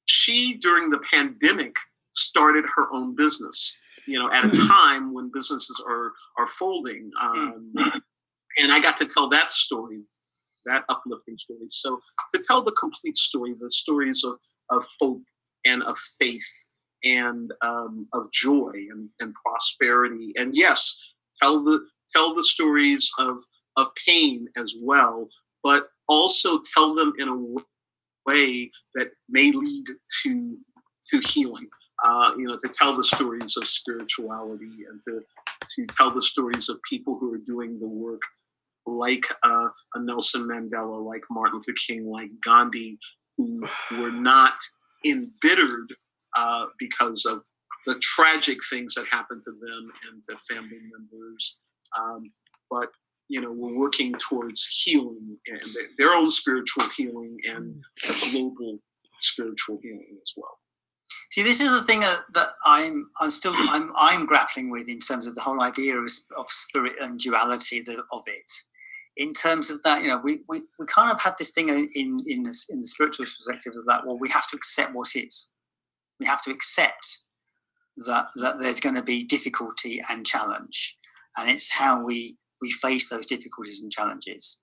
She, 0.07 0.55
during 0.55 0.91
the 0.91 1.01
pandemic, 1.11 1.77
started 2.15 2.65
her 2.75 2.93
own 2.93 3.17
business. 3.17 3.79
You 4.07 4.21
know, 4.21 4.31
at 4.31 4.45
a 4.45 4.49
mm-hmm. 4.49 4.69
time 4.69 5.13
when 5.13 5.33
businesses 5.35 5.83
are 5.87 6.13
are 6.39 6.47
folding, 6.47 7.11
um, 7.21 7.73
and 8.59 8.71
I 8.71 8.79
got 8.81 8.97
to 8.99 9.05
tell 9.05 9.29
that 9.31 9.51
story 9.51 10.05
that 10.67 10.85
uplifting 10.89 11.37
story. 11.37 11.67
So 11.69 11.99
to 12.35 12.41
tell 12.41 12.63
the 12.63 12.73
complete 12.73 13.17
story, 13.17 13.55
the 13.59 13.71
stories 13.71 14.25
of, 14.25 14.37
of 14.71 14.87
hope 15.01 15.23
and 15.65 15.83
of 15.85 15.97
faith 16.19 16.67
and 17.05 17.53
um, 17.63 18.07
of 18.13 18.31
joy 18.33 18.73
and, 18.91 19.09
and 19.21 19.35
prosperity, 19.35 20.33
and 20.37 20.55
yes, 20.55 21.03
tell 21.41 21.63
the 21.63 21.87
tell 22.13 22.35
the 22.35 22.45
stories 22.45 23.11
of 23.19 23.39
of 23.77 23.89
pain 24.07 24.47
as 24.57 24.75
well, 24.81 25.29
but 25.63 25.89
also 26.09 26.61
tell 26.75 26.95
them 26.95 27.13
in 27.19 27.29
a 27.29 28.31
way 28.31 28.71
that 28.95 29.09
may 29.29 29.53
lead 29.53 29.87
to 30.23 30.57
to 31.11 31.21
healing. 31.21 31.69
Uh, 32.05 32.33
you 32.37 32.47
know, 32.47 32.59
to 32.63 32.69
tell 32.69 32.95
the 32.95 33.05
stories 33.05 33.57
of 33.57 33.67
spirituality 33.67 34.85
and 34.91 35.01
to 35.09 35.21
to 35.75 35.87
tell 35.87 36.13
the 36.13 36.23
stories 36.23 36.69
of 36.69 36.79
people 36.89 37.15
who 37.19 37.33
are 37.33 37.39
doing 37.39 37.79
the 37.81 37.87
work 37.87 38.21
like 38.87 39.27
uh, 39.43 39.69
a 39.95 40.01
Nelson 40.01 40.43
Mandela, 40.43 41.05
like 41.05 41.23
Martin 41.31 41.57
Luther 41.57 41.75
King, 41.87 42.07
like 42.07 42.31
Gandhi, 42.45 42.99
who 43.37 43.67
were 43.93 44.13
not 44.13 44.55
embittered 45.05 45.93
uh, 46.37 46.67
because 46.79 47.25
of 47.25 47.43
the 47.85 47.99
tragic 48.01 48.59
things 48.71 48.95
that 48.95 49.07
happened 49.11 49.43
to 49.45 49.53
them 49.53 49.93
and 50.11 50.23
to 50.25 50.55
family 50.55 50.79
members. 50.93 51.59
Um, 51.99 52.31
but 52.71 52.91
you 53.29 53.41
know, 53.41 53.51
we're 53.53 53.77
working 53.77 54.15
towards 54.15 54.83
healing 54.85 55.37
and 55.47 55.63
their 55.99 56.13
own 56.15 56.31
spiritual 56.31 56.85
healing 56.97 57.37
and 57.49 57.83
a 58.09 58.31
global 58.31 58.79
spiritual 59.21 59.79
healing 59.83 60.19
as 60.23 60.33
well. 60.37 60.59
See, 61.31 61.43
this 61.43 61.61
is 61.61 61.71
the 61.71 61.85
thing 61.85 62.03
uh, 62.05 62.17
that 62.35 62.49
I'm 62.65 63.11
I'm 63.21 63.31
still 63.31 63.53
I'm 63.57 63.91
I'm 63.97 64.27
grappling 64.27 64.71
with 64.71 64.89
in 64.89 65.01
terms 65.01 65.27
of 65.27 65.35
the 65.35 65.41
whole 65.41 65.61
idea 65.61 65.97
of, 65.97 66.09
of 66.37 66.49
spirit 66.49 66.95
and 67.01 67.19
duality 67.19 67.81
of 67.81 68.23
it 68.27 68.51
in 69.17 69.33
terms 69.33 69.71
of 69.71 69.83
that, 69.83 70.03
you 70.03 70.09
know, 70.09 70.21
we, 70.23 70.41
we, 70.49 70.63
we 70.79 70.87
kind 70.87 71.13
of 71.13 71.21
have 71.21 71.37
this 71.39 71.51
thing 71.51 71.69
in, 71.69 71.89
in, 72.27 72.43
this, 72.43 72.69
in 72.71 72.81
the 72.81 72.87
spiritual 72.87 73.25
perspective 73.25 73.73
of 73.77 73.87
that, 73.87 74.07
well, 74.07 74.19
we 74.19 74.29
have 74.29 74.47
to 74.49 74.57
accept 74.57 74.95
what 74.95 75.17
is. 75.17 75.51
We 76.21 76.27
have 76.27 76.43
to 76.43 76.51
accept 76.51 77.19
that, 78.07 78.27
that 78.37 78.57
there's 78.61 78.81
going 78.81 78.95
to 78.95 79.03
be 79.03 79.25
difficulty 79.25 80.03
and 80.11 80.27
challenge. 80.27 80.99
And 81.39 81.49
it's 81.49 81.71
how 81.71 82.05
we, 82.05 82.37
we 82.61 82.71
face 82.73 83.09
those 83.09 83.27
difficulties 83.27 83.81
and 83.83 83.93
challenges. 83.93 84.61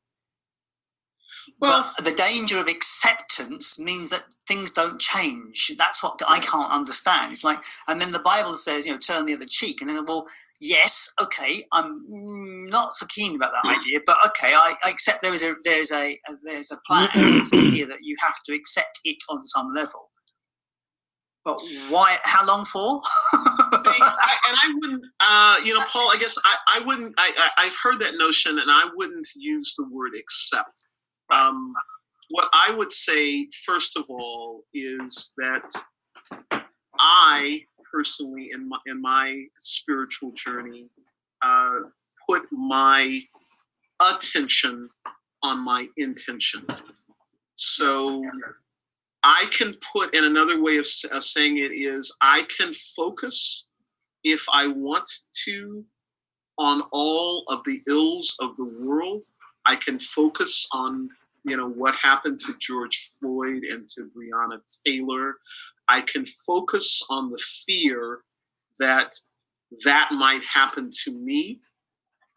Well, 1.60 1.92
but 1.98 2.06
the 2.06 2.12
danger 2.12 2.58
of 2.60 2.68
acceptance 2.68 3.80
means 3.80 4.10
that 4.10 4.24
things 4.48 4.72
don't 4.72 5.00
change. 5.00 5.74
That's 5.78 6.02
what 6.02 6.22
I 6.28 6.40
can't 6.40 6.72
understand. 6.72 7.32
It's 7.32 7.44
like, 7.44 7.60
and 7.88 8.00
then 8.00 8.12
the 8.12 8.20
Bible 8.20 8.54
says, 8.54 8.86
you 8.86 8.94
know, 8.94 8.98
turn 8.98 9.26
the 9.26 9.34
other 9.34 9.46
cheek. 9.46 9.82
And 9.82 9.90
then, 9.90 10.04
well, 10.06 10.28
yes, 10.60 11.14
okay, 11.22 11.64
I'm 11.72 12.04
not 12.70 12.94
so 12.94 13.06
keen 13.08 13.36
about 13.36 13.52
that 13.52 13.78
idea, 13.80 14.00
but 14.06 14.18
okay, 14.28 14.54
I, 14.54 14.74
I 14.84 14.90
accept 14.90 15.22
there 15.22 15.34
is 15.34 15.44
a 15.44 15.56
there's 15.64 15.92
a, 15.92 16.14
a 16.14 16.34
there's 16.44 16.72
a 16.72 16.78
plan 16.88 17.10
here 17.52 17.86
that 17.88 18.02
you 18.02 18.16
have 18.20 18.36
to 18.46 18.54
accept 18.54 19.00
it 19.04 19.18
on 19.30 19.46
some 19.46 19.74
level. 19.74 20.10
But 21.46 21.60
why? 21.90 22.16
How 22.24 22.46
long 22.46 22.66
for? 22.66 23.02
I, 24.54 24.68
and 24.68 24.74
I 24.74 24.80
wouldn't, 24.80 25.06
uh, 25.20 25.56
you 25.64 25.74
know, 25.74 25.84
Paul. 25.88 26.10
I 26.14 26.18
guess 26.20 26.38
I, 26.44 26.56
I 26.68 26.86
wouldn't. 26.86 27.14
I, 27.18 27.50
I, 27.58 27.66
have 27.66 27.76
heard 27.82 28.00
that 28.00 28.16
notion, 28.16 28.60
and 28.60 28.70
I 28.70 28.90
wouldn't 28.96 29.28
use 29.36 29.76
the 29.78 29.88
word 29.90 30.12
accept. 30.18 30.86
Um, 31.32 31.74
what 32.30 32.50
I 32.54 32.74
would 32.76 32.92
say, 32.92 33.48
first 33.66 33.98
of 33.98 34.06
all, 34.10 34.64
is 34.74 35.34
that 35.38 35.70
I 37.00 37.62
personally 37.92 38.52
in 38.52 38.70
my, 38.70 38.78
in 38.88 39.02
my 39.02 39.44
spiritual 39.60 40.32
journey 40.32 40.90
uh, 41.42 41.80
put 42.28 42.44
my 42.52 43.20
attention 44.12 44.90
on 45.44 45.64
my 45.64 45.88
intention. 45.98 46.66
So 47.56 48.24
I 49.24 49.46
can 49.52 49.76
put, 49.94 50.16
in 50.16 50.24
another 50.24 50.62
way 50.62 50.78
of, 50.78 50.88
of 51.12 51.24
saying 51.24 51.58
it 51.58 51.72
is, 51.72 52.16
I 52.22 52.46
can 52.58 52.74
focus 52.74 53.68
if 54.24 54.44
I 54.52 54.68
want 54.68 55.10
to 55.46 55.86
on 56.58 56.82
all 56.92 57.44
of 57.50 57.64
the 57.64 57.80
ills 57.88 58.36
of 58.40 58.56
the 58.56 58.86
world. 58.86 59.26
I 59.66 59.76
can 59.76 59.98
focus 60.00 60.68
on 60.72 61.10
you 61.46 61.58
know 61.58 61.70
what 61.70 61.96
happened 61.96 62.40
to 62.42 62.56
George 62.60 63.18
Floyd 63.20 63.64
and 63.64 63.88
to 63.90 64.10
Breonna 64.16 64.60
Taylor. 64.86 65.36
I 65.88 66.02
can 66.02 66.26
focus 66.26 67.06
on 67.10 67.30
the 67.30 67.44
fear 67.66 68.22
that 68.80 69.14
that 69.84 70.10
might 70.12 70.44
happen 70.46 70.90
to 71.04 71.12
me, 71.12 71.60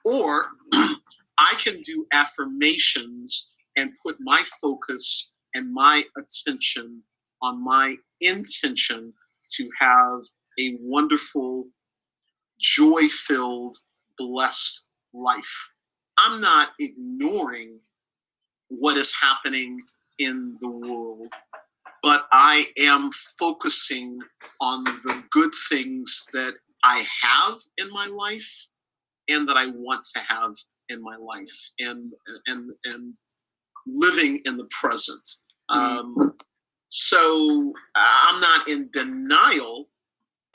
or 0.05 0.47
I 0.73 1.53
can 1.63 1.81
do 1.83 2.07
affirmations 2.13 3.57
and 3.77 3.93
put 4.03 4.17
my 4.21 4.43
focus 4.61 5.35
and 5.55 5.73
my 5.73 6.03
attention 6.19 7.03
on 7.43 7.63
my 7.63 7.97
intention 8.21 9.13
to 9.53 9.71
have 9.79 10.23
a 10.59 10.77
wonderful, 10.81 11.67
joy 12.61 13.09
filled, 13.09 13.77
blessed 14.19 14.87
life. 15.13 15.71
I'm 16.19 16.41
not 16.41 16.71
ignoring 16.81 17.79
what 18.69 18.97
is 18.97 19.15
happening 19.21 19.81
in 20.19 20.57
the 20.61 20.71
world 20.71 21.33
but 22.07 22.29
I 22.31 22.69
am 22.79 23.11
focusing 23.11 24.21
on 24.61 24.85
the 24.85 25.25
good 25.33 25.51
things 25.69 26.29
that 26.33 26.55
I 26.85 27.05
have 27.23 27.59
in 27.79 27.91
my 27.91 28.07
life 28.07 28.69
and 29.29 29.49
that 29.49 29.57
I 29.57 29.67
want 29.71 30.05
to 30.15 30.21
have 30.21 30.53
in 30.89 31.03
my 31.03 31.17
life 31.17 31.71
and 31.81 32.13
and 32.47 32.71
and 32.85 33.17
living 33.89 34.41
in 34.45 34.57
the 34.57 34.69
present. 34.71 35.29
Um, 35.69 36.35
so 36.87 37.73
I'm 37.97 38.41
not 38.41 38.69
in 38.69 38.89
denial 38.93 39.89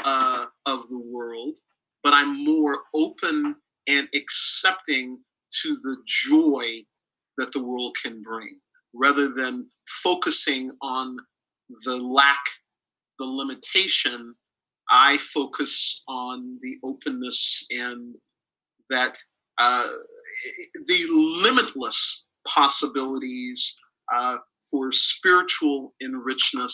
uh, 0.05 0.45
of 0.65 0.87
the 0.87 0.99
world, 0.99 1.57
but 2.03 2.13
I'm 2.13 2.43
more 2.43 2.79
open 2.93 3.55
and 3.87 4.07
accepting 4.15 5.19
to 5.61 5.75
the 5.83 5.97
joy 6.05 6.83
that 7.37 7.51
the 7.51 7.63
world 7.63 7.95
can 8.01 8.21
bring 8.21 8.59
rather 8.93 9.29
than 9.29 9.67
focusing 10.03 10.71
on 10.81 11.17
the 11.85 11.97
lack, 11.97 12.43
the 13.19 13.25
limitation. 13.25 14.33
I 14.89 15.17
focus 15.19 16.03
on 16.07 16.57
the 16.61 16.75
openness 16.83 17.65
and 17.71 18.15
that 18.89 19.17
uh, 19.57 19.87
the 20.87 21.05
limitless 21.43 22.27
possibilities 22.47 23.77
uh, 24.13 24.37
for 24.69 24.91
spiritual 24.91 25.93
enrichment 26.01 26.71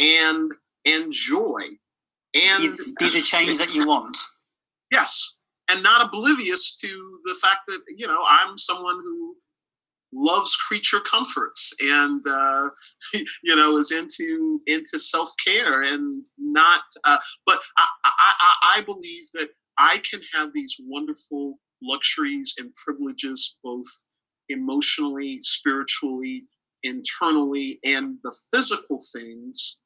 and 0.00 0.50
and 0.84 1.12
joy 1.12 1.62
and 2.34 2.62
be 2.98 3.10
the 3.10 3.22
change 3.22 3.58
that 3.58 3.74
you 3.74 3.86
want 3.86 4.16
yes 4.90 5.38
and 5.68 5.82
not 5.82 6.04
oblivious 6.04 6.74
to 6.76 7.18
the 7.24 7.34
fact 7.42 7.60
that 7.66 7.80
you 7.96 8.06
know 8.06 8.22
i'm 8.28 8.56
someone 8.58 8.96
who 9.02 9.36
loves 10.12 10.56
creature 10.56 11.00
comforts 11.00 11.74
and 11.80 12.24
uh, 12.28 12.70
you 13.42 13.56
know 13.56 13.76
is 13.76 13.92
into 13.92 14.60
into 14.66 14.98
self-care 14.98 15.82
and 15.82 16.26
not 16.38 16.82
uh, 17.04 17.18
but 17.44 17.58
I, 17.76 17.86
I 18.04 18.54
i 18.78 18.82
believe 18.82 19.24
that 19.34 19.50
i 19.78 20.00
can 20.08 20.20
have 20.32 20.52
these 20.52 20.76
wonderful 20.86 21.58
luxuries 21.82 22.54
and 22.58 22.72
privileges 22.74 23.58
both 23.62 23.86
emotionally 24.48 25.38
spiritually 25.40 26.44
internally 26.82 27.80
and 27.84 28.16
the 28.22 28.34
physical 28.52 29.00
things 29.12 29.80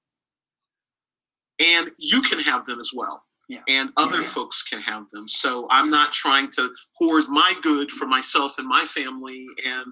and 1.58 1.90
you 1.98 2.20
can 2.20 2.38
have 2.40 2.64
them 2.66 2.78
as 2.78 2.92
well 2.94 3.24
yeah. 3.50 3.58
and 3.68 3.90
other 3.96 4.20
yeah. 4.20 4.26
folks 4.26 4.62
can 4.62 4.80
have 4.80 5.08
them 5.10 5.26
so 5.26 5.66
i'm 5.70 5.90
not 5.90 6.12
trying 6.12 6.48
to 6.50 6.70
hoard 6.94 7.24
my 7.28 7.52
good 7.62 7.90
for 7.90 8.06
myself 8.06 8.58
and 8.58 8.66
my 8.66 8.84
family 8.84 9.46
and 9.66 9.86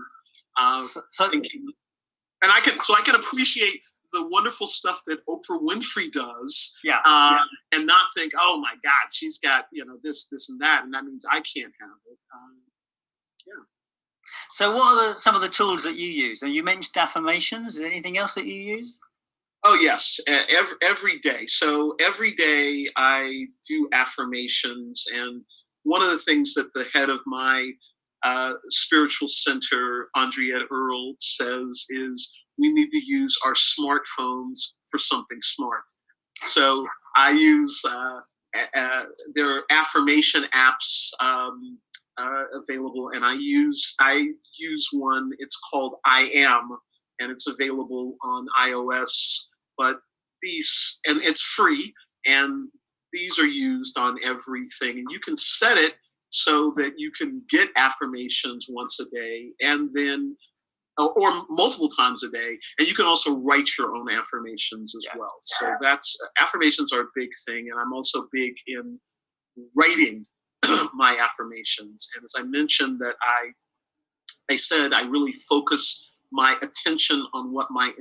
uh, 0.61 0.75
so, 0.75 1.01
so, 1.11 1.29
thinking, 1.29 1.65
and 2.43 2.53
i 2.53 2.61
can 2.61 2.79
so 2.81 2.95
i 2.95 3.01
can 3.01 3.17
appreciate 3.17 3.81
the 4.13 4.29
wonderful 4.31 4.67
stuff 4.67 5.03
that 5.07 5.25
oprah 5.27 5.61
winfrey 5.61 6.11
does 6.13 6.79
yeah, 6.85 7.01
uh, 7.05 7.37
yeah. 7.37 7.79
and 7.79 7.87
not 7.87 8.07
think 8.17 8.33
oh 8.41 8.59
my 8.61 8.75
god 8.83 9.13
she's 9.13 9.39
got 9.39 9.67
you 9.73 9.85
know 9.85 9.99
this 10.03 10.29
this 10.29 10.49
and 10.51 10.61
that 10.61 10.85
and 10.85 10.95
that 10.95 11.05
means 11.05 11.27
i 11.31 11.41
can't 11.41 11.75
have 11.81 11.99
it 12.11 12.19
um, 12.35 12.57
yeah 13.47 13.65
so, 14.51 14.71
what 14.71 14.81
are 14.81 15.09
the, 15.09 15.19
some 15.19 15.35
of 15.35 15.43
the 15.43 15.49
tools 15.49 15.85
that 15.85 15.99
you 15.99 16.09
use? 16.09 16.43
And 16.43 16.55
you 16.55 16.63
mentioned 16.63 16.97
affirmations. 16.97 17.75
Is 17.75 17.81
there 17.81 17.91
anything 17.91 18.19
else 18.19 18.35
that 18.35 18.47
you 18.47 18.55
use? 18.55 18.99
Oh 19.71 19.75
yes, 19.75 20.19
every 20.27 20.77
every 20.83 21.19
day. 21.19 21.45
So 21.47 21.95
every 22.01 22.33
day 22.33 22.87
I 22.97 23.49
do 23.69 23.87
affirmations, 23.93 25.05
and 25.13 25.43
one 25.83 26.01
of 26.01 26.09
the 26.11 26.21
things 26.21 26.55
that 26.55 26.73
the 26.73 26.87
head 26.95 27.11
of 27.11 27.21
my 27.27 27.71
uh, 28.25 28.55
spiritual 28.71 29.29
center, 29.29 30.09
Andriette 30.17 30.65
Earle, 30.71 31.17
says 31.19 31.85
is 31.91 32.35
we 32.57 32.73
need 32.73 32.91
to 32.93 33.03
use 33.05 33.39
our 33.45 33.53
smartphones 33.53 34.59
for 34.91 34.99
something 34.99 35.43
smart. 35.43 35.85
So 36.47 36.87
I 37.15 37.33
use 37.33 37.85
uh, 37.87 38.21
uh, 38.75 39.03
there 39.35 39.55
are 39.55 39.65
affirmation 39.71 40.47
apps 40.55 41.11
um, 41.21 41.77
uh, 42.17 42.45
available, 42.55 43.11
and 43.13 43.23
I 43.23 43.35
use 43.35 43.95
I 44.01 44.29
use 44.59 44.89
one. 44.93 45.31
It's 45.41 45.61
called 45.71 45.97
I 46.07 46.31
Am, 46.33 46.71
and 47.21 47.31
it's 47.31 47.49
available 47.49 48.17
on 48.23 48.47
iOS. 48.59 49.48
But 49.79 50.01
these 50.43 51.01
and 51.07 51.21
it's 51.23 51.43
free, 51.43 51.95
and 52.27 52.69
these 53.13 53.39
are 53.39 53.47
used 53.47 53.97
on 53.97 54.19
everything, 54.25 54.99
and 54.99 55.07
you 55.11 55.21
can 55.21 55.37
set 55.37 55.79
it 55.79 55.95
so 56.31 56.73
that 56.77 56.95
you 56.99 57.11
can 57.13 57.43
get 57.49 57.71
affirmations 57.77 58.67
once 58.69 59.01
a 59.01 59.07
day, 59.15 59.51
and 59.61 59.91
then 59.95 60.37
uh, 60.99 61.07
or 61.07 61.47
multiple 61.49 61.89
times 61.89 62.25
a 62.25 62.31
day 62.31 62.59
and 62.79 62.89
you 62.89 62.93
can 62.93 63.07
also 63.07 63.37
write 63.37 63.71
your 63.79 63.97
own 63.97 64.11
affirmations 64.11 64.97
as 64.97 65.05
yeah. 65.07 65.17
well 65.17 65.37
so 65.41 65.73
that's 65.81 66.19
affirmations 66.41 66.93
are 66.93 67.03
a 67.03 67.09
big 67.15 67.31
thing 67.47 67.69
and 67.71 67.79
i'm 67.79 67.93
also 67.93 68.27
big 68.33 68.53
in 68.67 68.99
writing 69.77 70.25
my 70.95 71.17
affirmations. 71.19 72.11
And 72.15 72.25
as 72.25 72.35
I 72.37 72.43
mentioned, 72.43 72.99
that 73.01 73.15
I, 73.23 73.51
I 74.51 74.57
said 74.57 74.93
I 74.93 75.03
really 75.03 75.33
focus 75.49 76.11
my 76.31 76.57
attention 76.63 77.27
on 77.33 77.53
what 77.53 77.69
my 77.71 77.93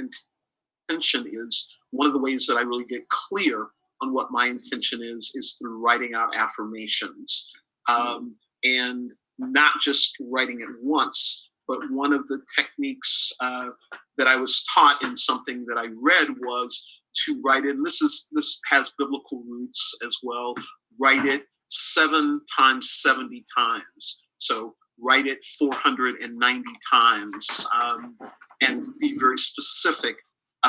intention 0.90 1.26
is. 1.32 1.74
One 1.92 2.08
of 2.08 2.14
the 2.14 2.20
ways 2.20 2.46
that 2.48 2.58
I 2.58 2.62
really 2.62 2.86
get 2.86 3.08
clear 3.10 3.68
on 4.02 4.14
what 4.14 4.32
my 4.32 4.48
intention 4.48 5.02
is 5.02 5.32
is 5.36 5.58
through 5.60 5.80
writing 5.80 6.14
out 6.14 6.36
affirmations, 6.36 7.52
um, 7.88 8.36
and 8.64 9.12
not 9.40 9.80
just 9.82 10.18
writing 10.20 10.62
it 10.62 10.70
once. 10.82 11.50
But 11.68 11.80
one 11.92 12.14
of 12.14 12.28
the 12.28 12.42
techniques 12.56 13.34
uh, 13.40 13.70
that 14.18 14.28
I 14.28 14.36
was 14.36 14.66
taught 14.74 15.04
in 15.04 15.16
something 15.16 15.66
that 15.66 15.78
I 15.78 15.88
read 16.02 16.30
was 16.42 16.90
to 17.26 17.42
write 17.44 17.66
it. 17.66 17.76
And 17.76 17.86
this 17.86 18.02
is 18.02 18.28
this 18.32 18.60
has 18.70 18.94
biblical 18.98 19.44
roots 19.48 19.98
as 20.06 20.18
well. 20.24 20.54
Write 21.00 21.26
it 21.26 21.44
seven 21.70 22.42
times 22.58 23.02
70 23.02 23.46
times. 23.58 24.22
So 24.38 24.76
write 25.00 25.28
it 25.28 25.44
490 25.60 26.64
times 26.92 27.68
um, 27.76 28.18
and 28.62 28.86
be 29.00 29.18
very 29.20 29.38
specific 29.38 30.18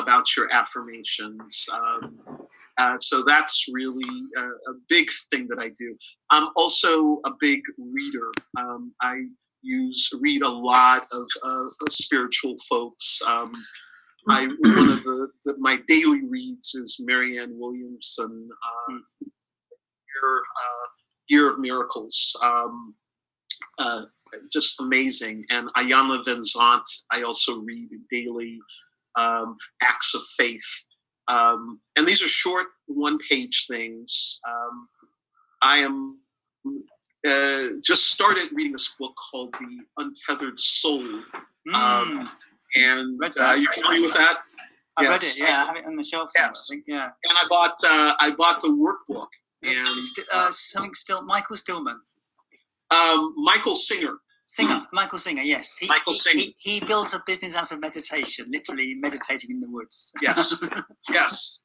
about 0.01 0.35
your 0.35 0.51
affirmations. 0.53 1.67
Um, 1.73 2.19
uh, 2.77 2.97
so 2.97 3.23
that's 3.23 3.65
really 3.73 4.23
a, 4.37 4.41
a, 4.41 4.73
big 4.87 5.09
thing 5.31 5.47
that 5.49 5.59
I 5.59 5.69
do. 5.77 5.97
I'm 6.31 6.47
also 6.55 7.19
a 7.25 7.31
big 7.41 7.59
reader. 7.77 8.31
Um, 8.57 8.93
I 9.01 9.25
use 9.61 10.09
read 10.21 10.43
a 10.43 10.47
lot 10.47 11.01
of, 11.11 11.27
uh, 11.43 11.65
spiritual 11.89 12.55
folks. 12.69 13.19
Um, 13.27 13.51
I 14.29 14.45
one 14.45 14.89
of 14.89 15.03
the, 15.03 15.29
the, 15.43 15.55
my 15.57 15.79
daily 15.87 16.23
reads 16.25 16.75
is 16.75 17.01
Marianne 17.03 17.57
Williamson. 17.59 18.49
Uh, 18.89 18.93
uh, 20.23 20.87
Year 21.27 21.49
of 21.49 21.59
Miracles. 21.59 22.35
Um, 22.41 22.93
uh, 23.77 24.03
just 24.51 24.79
amazing. 24.81 25.45
And 25.49 25.69
Iyanla 25.77 26.23
Vanzant, 26.23 26.83
I 27.11 27.23
also 27.23 27.59
read 27.59 27.89
daily. 28.11 28.59
Um, 29.15 29.55
Acts 29.81 30.13
of 30.13 30.21
Faith. 30.37 30.85
Um, 31.27 31.79
and 31.95 32.07
these 32.07 32.23
are 32.23 32.27
short 32.27 32.67
one 32.87 33.17
page 33.19 33.65
things. 33.67 34.39
Um, 34.47 34.87
I 35.61 35.77
am 35.77 36.19
uh, 37.27 37.67
just 37.83 38.09
started 38.11 38.49
reading 38.53 38.71
this 38.71 38.95
book 38.99 39.15
called 39.31 39.53
The 39.53 39.79
Untethered 39.97 40.59
Soul. 40.59 41.21
Mm. 41.67 42.29
and 42.75 43.21
uh, 43.39 43.53
you 43.53 43.67
familiar 43.73 44.01
with 44.01 44.13
that? 44.13 44.37
I've 44.97 45.03
yes. 45.03 45.39
read 45.39 45.45
it. 45.45 45.49
Yeah, 45.49 45.63
I 45.63 45.65
have 45.65 45.75
it 45.77 45.85
on 45.85 45.95
the 45.95 46.03
shelf. 46.03 46.31
Yes. 46.35 46.69
yeah. 46.87 47.05
And 47.05 47.37
I 47.37 47.45
bought 47.49 47.75
uh, 47.85 48.13
I 48.19 48.31
bought 48.31 48.61
the 48.61 48.69
workbook 48.69 49.27
and, 49.63 49.77
uh, 50.33 50.51
something 50.51 50.93
still 50.93 51.23
Michael 51.23 51.55
Stillman. 51.55 51.99
Um, 52.91 53.33
Michael 53.37 53.75
Singer. 53.75 54.15
Singer, 54.49 54.81
Michael 54.91 55.19
Singer, 55.19 55.43
yes. 55.43 55.77
He, 55.77 55.87
Michael 55.87 56.15
Singer. 56.15 56.39
He, 56.39 56.55
he, 56.59 56.85
builds 56.85 57.13
a 57.13 57.21
business 57.27 57.55
out 57.55 57.71
of 57.71 57.81
meditation, 57.81 58.47
literally 58.49 58.95
meditating 58.95 59.51
in 59.51 59.59
the 59.59 59.69
woods. 59.69 60.11
Yes, 60.23 60.55
yes. 61.09 61.63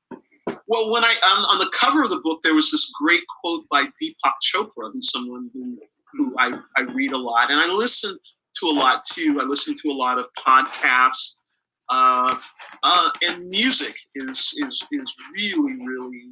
Well, 0.66 0.92
when 0.92 1.02
I 1.02 1.14
on, 1.24 1.44
on, 1.46 1.58
the 1.60 1.72
cover 1.72 2.02
of 2.02 2.10
the 2.10 2.20
book, 2.20 2.40
there 2.42 2.54
was 2.54 2.70
this 2.70 2.92
great 3.00 3.22
quote 3.40 3.64
by 3.70 3.84
Deepak 3.84 4.34
Chopra, 4.42 4.92
who's 4.92 5.10
someone 5.10 5.50
who 5.54 5.78
who 6.12 6.34
I, 6.38 6.58
I 6.76 6.82
read 6.82 7.12
a 7.12 7.16
lot, 7.16 7.50
and 7.50 7.58
I 7.58 7.68
listen 7.68 8.18
to 8.60 8.66
a 8.66 8.74
lot 8.74 9.02
too. 9.10 9.38
I 9.40 9.44
listen 9.44 9.74
to 9.74 9.88
a 9.88 9.96
lot 9.96 10.18
of 10.18 10.26
podcasts, 10.46 11.40
uh, 11.88 12.36
uh, 12.82 13.10
and 13.26 13.48
music 13.48 13.94
is 14.14 14.54
is 14.58 14.86
is 14.92 15.14
really 15.34 15.74
really 15.86 16.24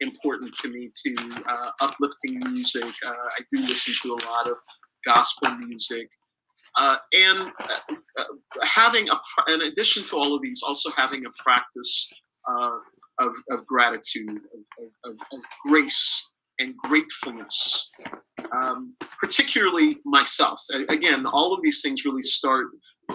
important 0.00 0.54
to 0.54 0.68
me 0.68 0.88
to 1.04 1.42
uh, 1.48 1.70
uplifting 1.80 2.38
music. 2.52 2.94
Uh, 3.04 3.10
I 3.10 3.42
do 3.50 3.58
listen 3.66 3.92
to 4.02 4.12
a 4.12 4.20
lot 4.24 4.48
of 4.48 4.56
gospel 5.06 5.50
music. 5.56 6.08
Uh, 6.78 6.96
and 7.14 7.50
uh, 7.58 7.94
uh, 8.18 8.24
having 8.62 9.08
a, 9.08 9.52
in 9.54 9.62
addition 9.62 10.04
to 10.04 10.16
all 10.16 10.34
of 10.34 10.42
these, 10.42 10.62
also 10.66 10.90
having 10.94 11.24
a 11.24 11.30
practice 11.42 12.12
uh, 12.50 12.76
of, 13.18 13.34
of, 13.50 13.66
gratitude, 13.66 14.28
of, 14.28 14.88
of, 15.06 15.16
of, 15.32 15.40
grace 15.66 16.32
and 16.58 16.76
gratefulness, 16.76 17.90
um, 18.52 18.94
particularly 19.18 19.96
myself. 20.04 20.60
Again, 20.90 21.24
all 21.24 21.54
of 21.54 21.62
these 21.62 21.80
things 21.80 22.04
really 22.04 22.22
start 22.22 22.66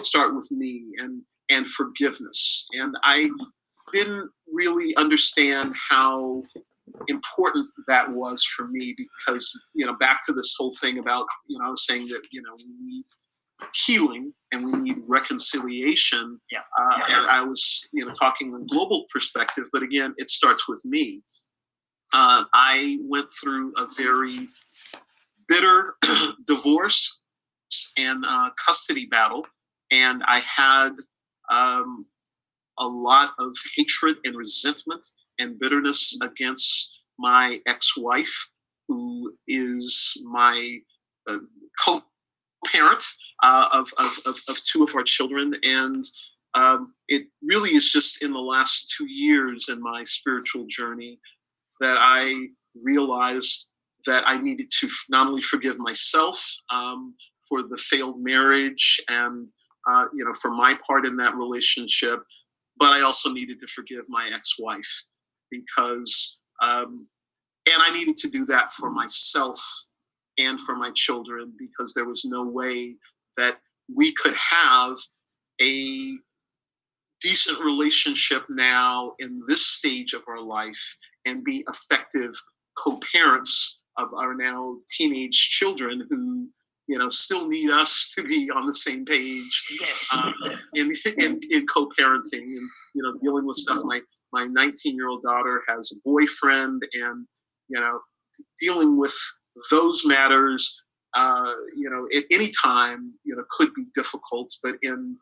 start 0.02 0.34
with 0.34 0.50
me 0.50 0.86
and 0.98 1.22
and 1.50 1.68
forgiveness. 1.68 2.66
And 2.72 2.96
I 3.04 3.30
didn't 3.92 4.30
really 4.52 4.96
understand 4.96 5.74
how 5.90 6.42
important 7.08 7.68
that 7.88 8.10
was 8.10 8.44
for 8.44 8.68
me 8.68 8.94
because 8.96 9.50
you 9.74 9.86
know 9.86 9.94
back 9.96 10.20
to 10.26 10.32
this 10.32 10.54
whole 10.58 10.72
thing 10.80 10.98
about 10.98 11.26
you 11.48 11.58
know 11.58 11.66
I 11.66 11.70
was 11.70 11.86
saying 11.86 12.08
that 12.08 12.22
you 12.30 12.42
know 12.42 12.54
we 12.56 12.64
need 12.80 13.04
healing 13.86 14.32
and 14.50 14.64
we 14.66 14.72
need 14.72 14.98
reconciliation. 15.06 16.40
Yeah. 16.50 16.60
Uh, 16.78 16.98
and 17.08 17.26
I 17.26 17.42
was 17.42 17.88
you 17.92 18.04
know 18.04 18.12
talking 18.12 18.50
in 18.50 18.66
global 18.66 19.06
perspective, 19.12 19.64
but 19.72 19.82
again, 19.82 20.14
it 20.16 20.30
starts 20.30 20.68
with 20.68 20.84
me. 20.84 21.22
Uh, 22.12 22.44
I 22.52 22.98
went 23.02 23.28
through 23.40 23.72
a 23.76 23.86
very 23.96 24.48
bitter 25.48 25.96
divorce 26.46 27.22
and 27.96 28.24
uh, 28.26 28.50
custody 28.64 29.06
battle, 29.06 29.46
and 29.90 30.22
I 30.26 30.40
had 30.40 30.90
um, 31.50 32.06
a 32.78 32.86
lot 32.86 33.32
of 33.38 33.54
hatred 33.76 34.16
and 34.24 34.36
resentment 34.36 35.04
and 35.38 35.58
bitterness 35.58 36.18
against 36.22 36.91
my 37.18 37.60
ex-wife, 37.66 38.50
who 38.88 39.32
is 39.46 40.20
my 40.24 40.78
uh, 41.28 41.38
co-parent 41.84 43.04
uh, 43.42 43.68
of, 43.72 43.88
of, 43.98 44.18
of, 44.26 44.36
of, 44.48 44.62
two 44.62 44.82
of 44.84 44.94
our 44.94 45.02
children. 45.02 45.54
And 45.62 46.04
um, 46.54 46.92
it 47.08 47.26
really 47.42 47.70
is 47.70 47.90
just 47.90 48.22
in 48.22 48.32
the 48.32 48.40
last 48.40 48.94
two 48.96 49.06
years 49.06 49.68
in 49.68 49.80
my 49.80 50.04
spiritual 50.04 50.66
journey 50.66 51.18
that 51.80 51.96
I 51.98 52.48
realized 52.80 53.70
that 54.06 54.24
I 54.26 54.38
needed 54.38 54.70
to 54.80 54.88
not 55.10 55.26
only 55.28 55.42
forgive 55.42 55.78
myself 55.78 56.44
um, 56.70 57.14
for 57.48 57.62
the 57.62 57.76
failed 57.76 58.22
marriage 58.22 59.00
and 59.08 59.48
uh, 59.90 60.04
you 60.14 60.24
know 60.24 60.32
for 60.34 60.52
my 60.52 60.78
part 60.86 61.06
in 61.06 61.16
that 61.16 61.34
relationship, 61.34 62.22
but 62.78 62.92
I 62.92 63.02
also 63.02 63.32
needed 63.32 63.60
to 63.60 63.66
forgive 63.66 64.04
my 64.08 64.30
ex-wife 64.34 64.90
because 65.50 66.38
um, 66.62 67.06
and 67.66 67.82
I 67.82 67.92
needed 67.92 68.16
to 68.16 68.30
do 68.30 68.44
that 68.46 68.72
for 68.72 68.90
myself 68.90 69.58
and 70.38 70.60
for 70.60 70.74
my 70.76 70.90
children 70.94 71.52
because 71.58 71.92
there 71.94 72.06
was 72.06 72.24
no 72.24 72.44
way 72.44 72.94
that 73.36 73.58
we 73.94 74.12
could 74.12 74.34
have 74.34 74.96
a 75.60 76.12
decent 77.20 77.58
relationship 77.60 78.44
now 78.48 79.12
in 79.18 79.40
this 79.46 79.66
stage 79.66 80.12
of 80.12 80.22
our 80.28 80.40
life 80.40 80.96
and 81.24 81.44
be 81.44 81.64
effective 81.68 82.32
co-parents 82.76 83.80
of 83.98 84.12
our 84.14 84.34
now 84.34 84.76
teenage 84.90 85.50
children 85.50 86.06
who 86.10 86.48
you 86.92 86.98
know 86.98 87.08
still 87.08 87.48
need 87.48 87.70
us 87.70 88.12
to 88.14 88.22
be 88.22 88.50
on 88.54 88.66
the 88.66 88.74
same 88.74 89.06
page 89.06 89.64
yes. 89.80 90.06
um, 90.14 90.34
in, 90.74 90.92
in, 91.16 91.40
in 91.50 91.66
co-parenting 91.66 92.44
and 92.58 92.68
you 92.94 93.02
know 93.02 93.12
dealing 93.22 93.46
with 93.46 93.56
stuff 93.56 93.78
my 93.84 93.98
my 94.34 94.46
19 94.50 94.94
year 94.94 95.08
old 95.08 95.22
daughter 95.22 95.62
has 95.68 95.90
a 95.92 95.96
boyfriend 96.04 96.82
and 96.92 97.26
you 97.68 97.80
know 97.80 97.98
dealing 98.60 98.98
with 98.98 99.16
those 99.70 100.02
matters 100.04 100.82
uh, 101.16 101.52
you 101.74 101.88
know 101.88 102.06
at 102.14 102.24
any 102.30 102.52
time 102.62 103.10
you 103.24 103.34
know 103.34 103.44
could 103.56 103.72
be 103.72 103.84
difficult 103.94 104.52
but 104.62 104.74
in 104.82 105.16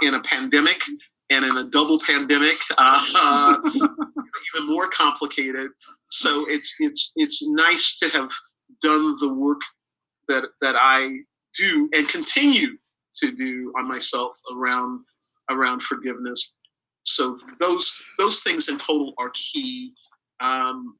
in 0.00 0.14
a 0.14 0.22
pandemic 0.22 0.80
and 1.28 1.44
in 1.44 1.58
a 1.58 1.64
double 1.64 2.00
pandemic 2.00 2.56
uh, 2.78 3.04
uh, 3.14 3.56
even 3.74 4.66
more 4.66 4.88
complicated 4.88 5.70
so 6.08 6.46
it's 6.48 6.74
it's 6.80 7.12
it's 7.16 7.42
nice 7.42 7.98
to 7.98 8.08
have 8.08 8.30
done 8.82 9.12
the 9.20 9.34
work 9.34 9.60
that 10.30 10.44
that 10.60 10.76
I 10.78 11.18
do 11.58 11.88
and 11.94 12.08
continue 12.08 12.76
to 13.20 13.32
do 13.32 13.72
on 13.78 13.88
myself 13.88 14.32
around 14.56 15.00
around 15.50 15.82
forgiveness. 15.82 16.54
So 17.04 17.36
those 17.58 17.98
those 18.18 18.42
things 18.42 18.68
in 18.68 18.78
total 18.78 19.14
are 19.18 19.30
key. 19.34 19.92
Um, 20.40 20.96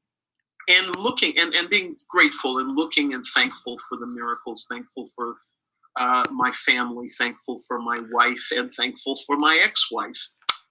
and 0.69 0.95
looking 0.95 1.37
and, 1.39 1.53
and 1.55 1.69
being 1.69 1.95
grateful 2.07 2.59
and 2.59 2.77
looking 2.77 3.13
and 3.13 3.25
thankful 3.35 3.77
for 3.89 3.97
the 3.97 4.05
miracles, 4.05 4.67
thankful 4.69 5.07
for 5.15 5.35
uh, 5.97 6.23
my 6.31 6.51
family, 6.53 7.07
thankful 7.17 7.57
for 7.67 7.79
my 7.79 7.99
wife, 8.11 8.47
and 8.55 8.71
thankful 8.71 9.15
for 9.25 9.37
my 9.37 9.59
ex-wife. 9.63 10.21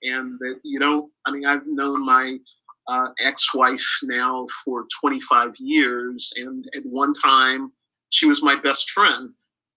And 0.02 0.38
that 0.38 0.60
you 0.64 0.78
know, 0.78 1.10
I 1.26 1.32
mean, 1.32 1.44
I've 1.44 1.66
known 1.66 2.06
my 2.06 2.38
uh, 2.86 3.08
ex-wife 3.20 3.86
now 4.04 4.46
for 4.64 4.86
25 5.00 5.54
years, 5.58 6.32
and 6.36 6.64
at 6.76 6.84
one 6.84 7.12
time 7.14 7.72
she 8.10 8.26
was 8.26 8.42
my 8.42 8.56
best 8.56 8.90
friend. 8.90 9.30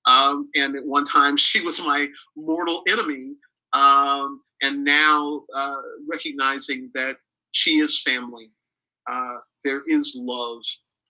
Um, 0.05 0.49
and 0.55 0.75
at 0.75 0.85
one 0.85 1.05
time, 1.05 1.37
she 1.37 1.61
was 1.61 1.79
my 1.81 2.09
mortal 2.35 2.83
enemy. 2.89 3.35
Um, 3.71 4.41
and 4.61 4.83
now 4.83 5.43
uh, 5.55 5.81
recognizing 6.07 6.91
that 6.93 7.17
she 7.51 7.79
is 7.79 8.01
family, 8.01 8.49
uh, 9.09 9.37
there 9.63 9.81
is 9.87 10.17
love, 10.19 10.61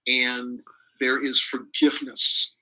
and 0.07 0.59
there 0.99 1.19
is 1.23 1.41
forgiveness, 1.41 2.57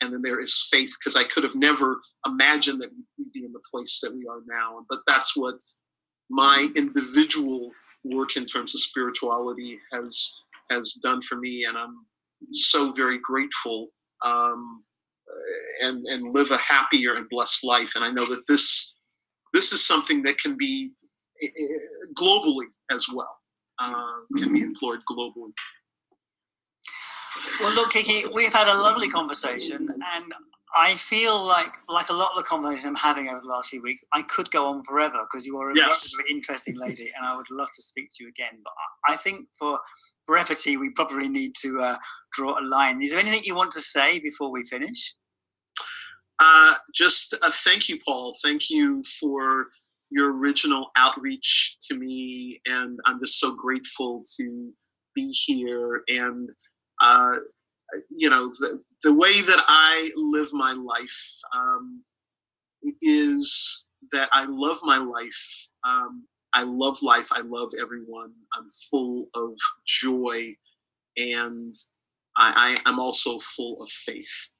and 0.00 0.14
then 0.14 0.22
there 0.22 0.40
is 0.40 0.68
faith. 0.70 0.94
Because 0.98 1.16
I 1.16 1.24
could 1.24 1.42
have 1.42 1.54
never 1.54 2.00
imagined 2.26 2.80
that 2.82 2.90
we'd 3.18 3.32
be 3.32 3.44
in 3.44 3.52
the 3.52 3.62
place 3.70 4.00
that 4.02 4.14
we 4.14 4.26
are 4.26 4.42
now. 4.46 4.84
But 4.88 5.00
that's 5.06 5.36
what 5.36 5.56
my 6.30 6.68
individual 6.76 7.70
work 8.04 8.36
in 8.36 8.46
terms 8.46 8.74
of 8.74 8.80
spirituality 8.80 9.78
has 9.92 10.42
has 10.70 10.94
done 11.02 11.20
for 11.20 11.36
me, 11.36 11.64
and 11.64 11.76
I'm 11.76 12.06
so 12.50 12.92
very 12.92 13.18
grateful 13.18 13.88
um, 14.24 14.82
and 15.80 16.04
and 16.06 16.32
live 16.34 16.50
a 16.50 16.58
happier 16.58 17.16
and 17.16 17.28
blessed 17.28 17.64
life. 17.64 17.92
And 17.96 18.04
I 18.04 18.10
know 18.10 18.26
that 18.26 18.46
this 18.46 18.94
this 19.52 19.72
is 19.72 19.86
something 19.86 20.22
that 20.24 20.38
can 20.38 20.56
be 20.56 20.92
eh, 21.42 21.46
eh, 21.46 21.66
globally 22.18 22.66
as 22.90 23.06
well. 23.12 23.40
Uh, 23.78 24.38
can 24.38 24.52
be 24.52 24.62
employed 24.62 25.00
globally. 25.10 25.52
Well, 27.60 27.74
look, 27.74 27.90
Kiki, 27.90 28.26
we've 28.34 28.52
had 28.52 28.68
a 28.68 28.76
lovely 28.82 29.08
conversation, 29.08 29.86
and 29.86 30.32
I 30.74 30.94
feel 30.94 31.46
like, 31.46 31.78
like 31.88 32.08
a 32.08 32.14
lot 32.14 32.30
of 32.32 32.38
the 32.38 32.42
conversations 32.42 32.86
I'm 32.86 32.94
having 32.96 33.28
over 33.28 33.40
the 33.40 33.46
last 33.46 33.70
few 33.70 33.82
weeks, 33.82 34.04
I 34.12 34.22
could 34.22 34.50
go 34.50 34.66
on 34.66 34.82
forever 34.82 35.18
because 35.22 35.46
you 35.46 35.56
are 35.58 35.70
a 35.70 35.76
yes. 35.76 36.12
very 36.16 36.30
interesting 36.30 36.74
lady, 36.76 37.10
and 37.16 37.24
I 37.24 37.36
would 37.36 37.46
love 37.50 37.68
to 37.74 37.82
speak 37.82 38.08
to 38.10 38.24
you 38.24 38.28
again. 38.28 38.60
But 38.64 38.72
I 39.06 39.16
think 39.16 39.46
for 39.58 39.78
brevity, 40.26 40.76
we 40.76 40.90
probably 40.90 41.28
need 41.28 41.54
to 41.60 41.80
uh, 41.80 41.96
draw 42.32 42.58
a 42.58 42.64
line. 42.64 43.00
Is 43.00 43.12
there 43.12 43.20
anything 43.20 43.42
you 43.44 43.54
want 43.54 43.70
to 43.72 43.80
say 43.80 44.18
before 44.18 44.50
we 44.50 44.64
finish? 44.64 45.14
Uh, 46.40 46.74
just 46.94 47.32
a 47.32 47.50
thank 47.50 47.88
you, 47.88 47.98
Paul. 48.04 48.34
Thank 48.42 48.68
you 48.68 49.02
for 49.20 49.68
your 50.10 50.36
original 50.36 50.90
outreach 50.96 51.76
to 51.88 51.96
me, 51.96 52.60
and 52.66 52.98
I'm 53.06 53.20
just 53.20 53.38
so 53.38 53.54
grateful 53.54 54.22
to 54.38 54.72
be 55.14 55.26
here. 55.26 56.02
And 56.08 56.50
uh, 57.00 57.36
you 58.10 58.30
know, 58.30 58.48
the 58.48 58.82
the 59.06 59.14
way 59.14 59.40
that 59.40 59.62
I 59.68 60.10
live 60.16 60.48
my 60.52 60.72
life 60.72 61.40
um, 61.54 62.02
is 63.00 63.86
that 64.10 64.28
I 64.32 64.46
love 64.46 64.78
my 64.82 64.98
life. 64.98 65.68
Um, 65.84 66.26
I 66.54 66.64
love 66.64 67.00
life. 67.02 67.28
I 67.30 67.42
love 67.42 67.70
everyone. 67.80 68.32
I'm 68.58 68.68
full 68.90 69.28
of 69.36 69.56
joy, 69.86 70.56
and 71.16 71.72
I, 72.36 72.76
I 72.84 72.90
am 72.90 72.98
also 72.98 73.38
full 73.38 73.80
of 73.80 73.88
faith. 73.90 74.50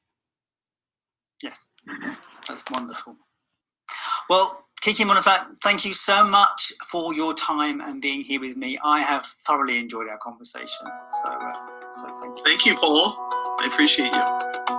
Yes, 1.42 1.66
that's 2.46 2.62
wonderful. 2.70 3.16
Well, 4.30 4.64
Kiki 4.80 5.02
Monifat, 5.02 5.60
thank 5.60 5.84
you 5.84 5.92
so 5.92 6.24
much 6.24 6.72
for 6.88 7.12
your 7.14 7.34
time 7.34 7.80
and 7.80 8.00
being 8.00 8.20
here 8.20 8.38
with 8.38 8.56
me. 8.56 8.78
I 8.84 9.00
have 9.00 9.26
thoroughly 9.26 9.78
enjoyed 9.78 10.08
our 10.08 10.18
conversation. 10.18 10.86
So, 11.08 11.28
uh, 11.30 11.52
so 11.90 12.12
thank 12.12 12.38
you. 12.38 12.44
Thank 12.44 12.66
you, 12.66 12.76
Paul. 12.76 13.35
I 13.58 13.66
appreciate 13.66 14.12
you. 14.12 14.75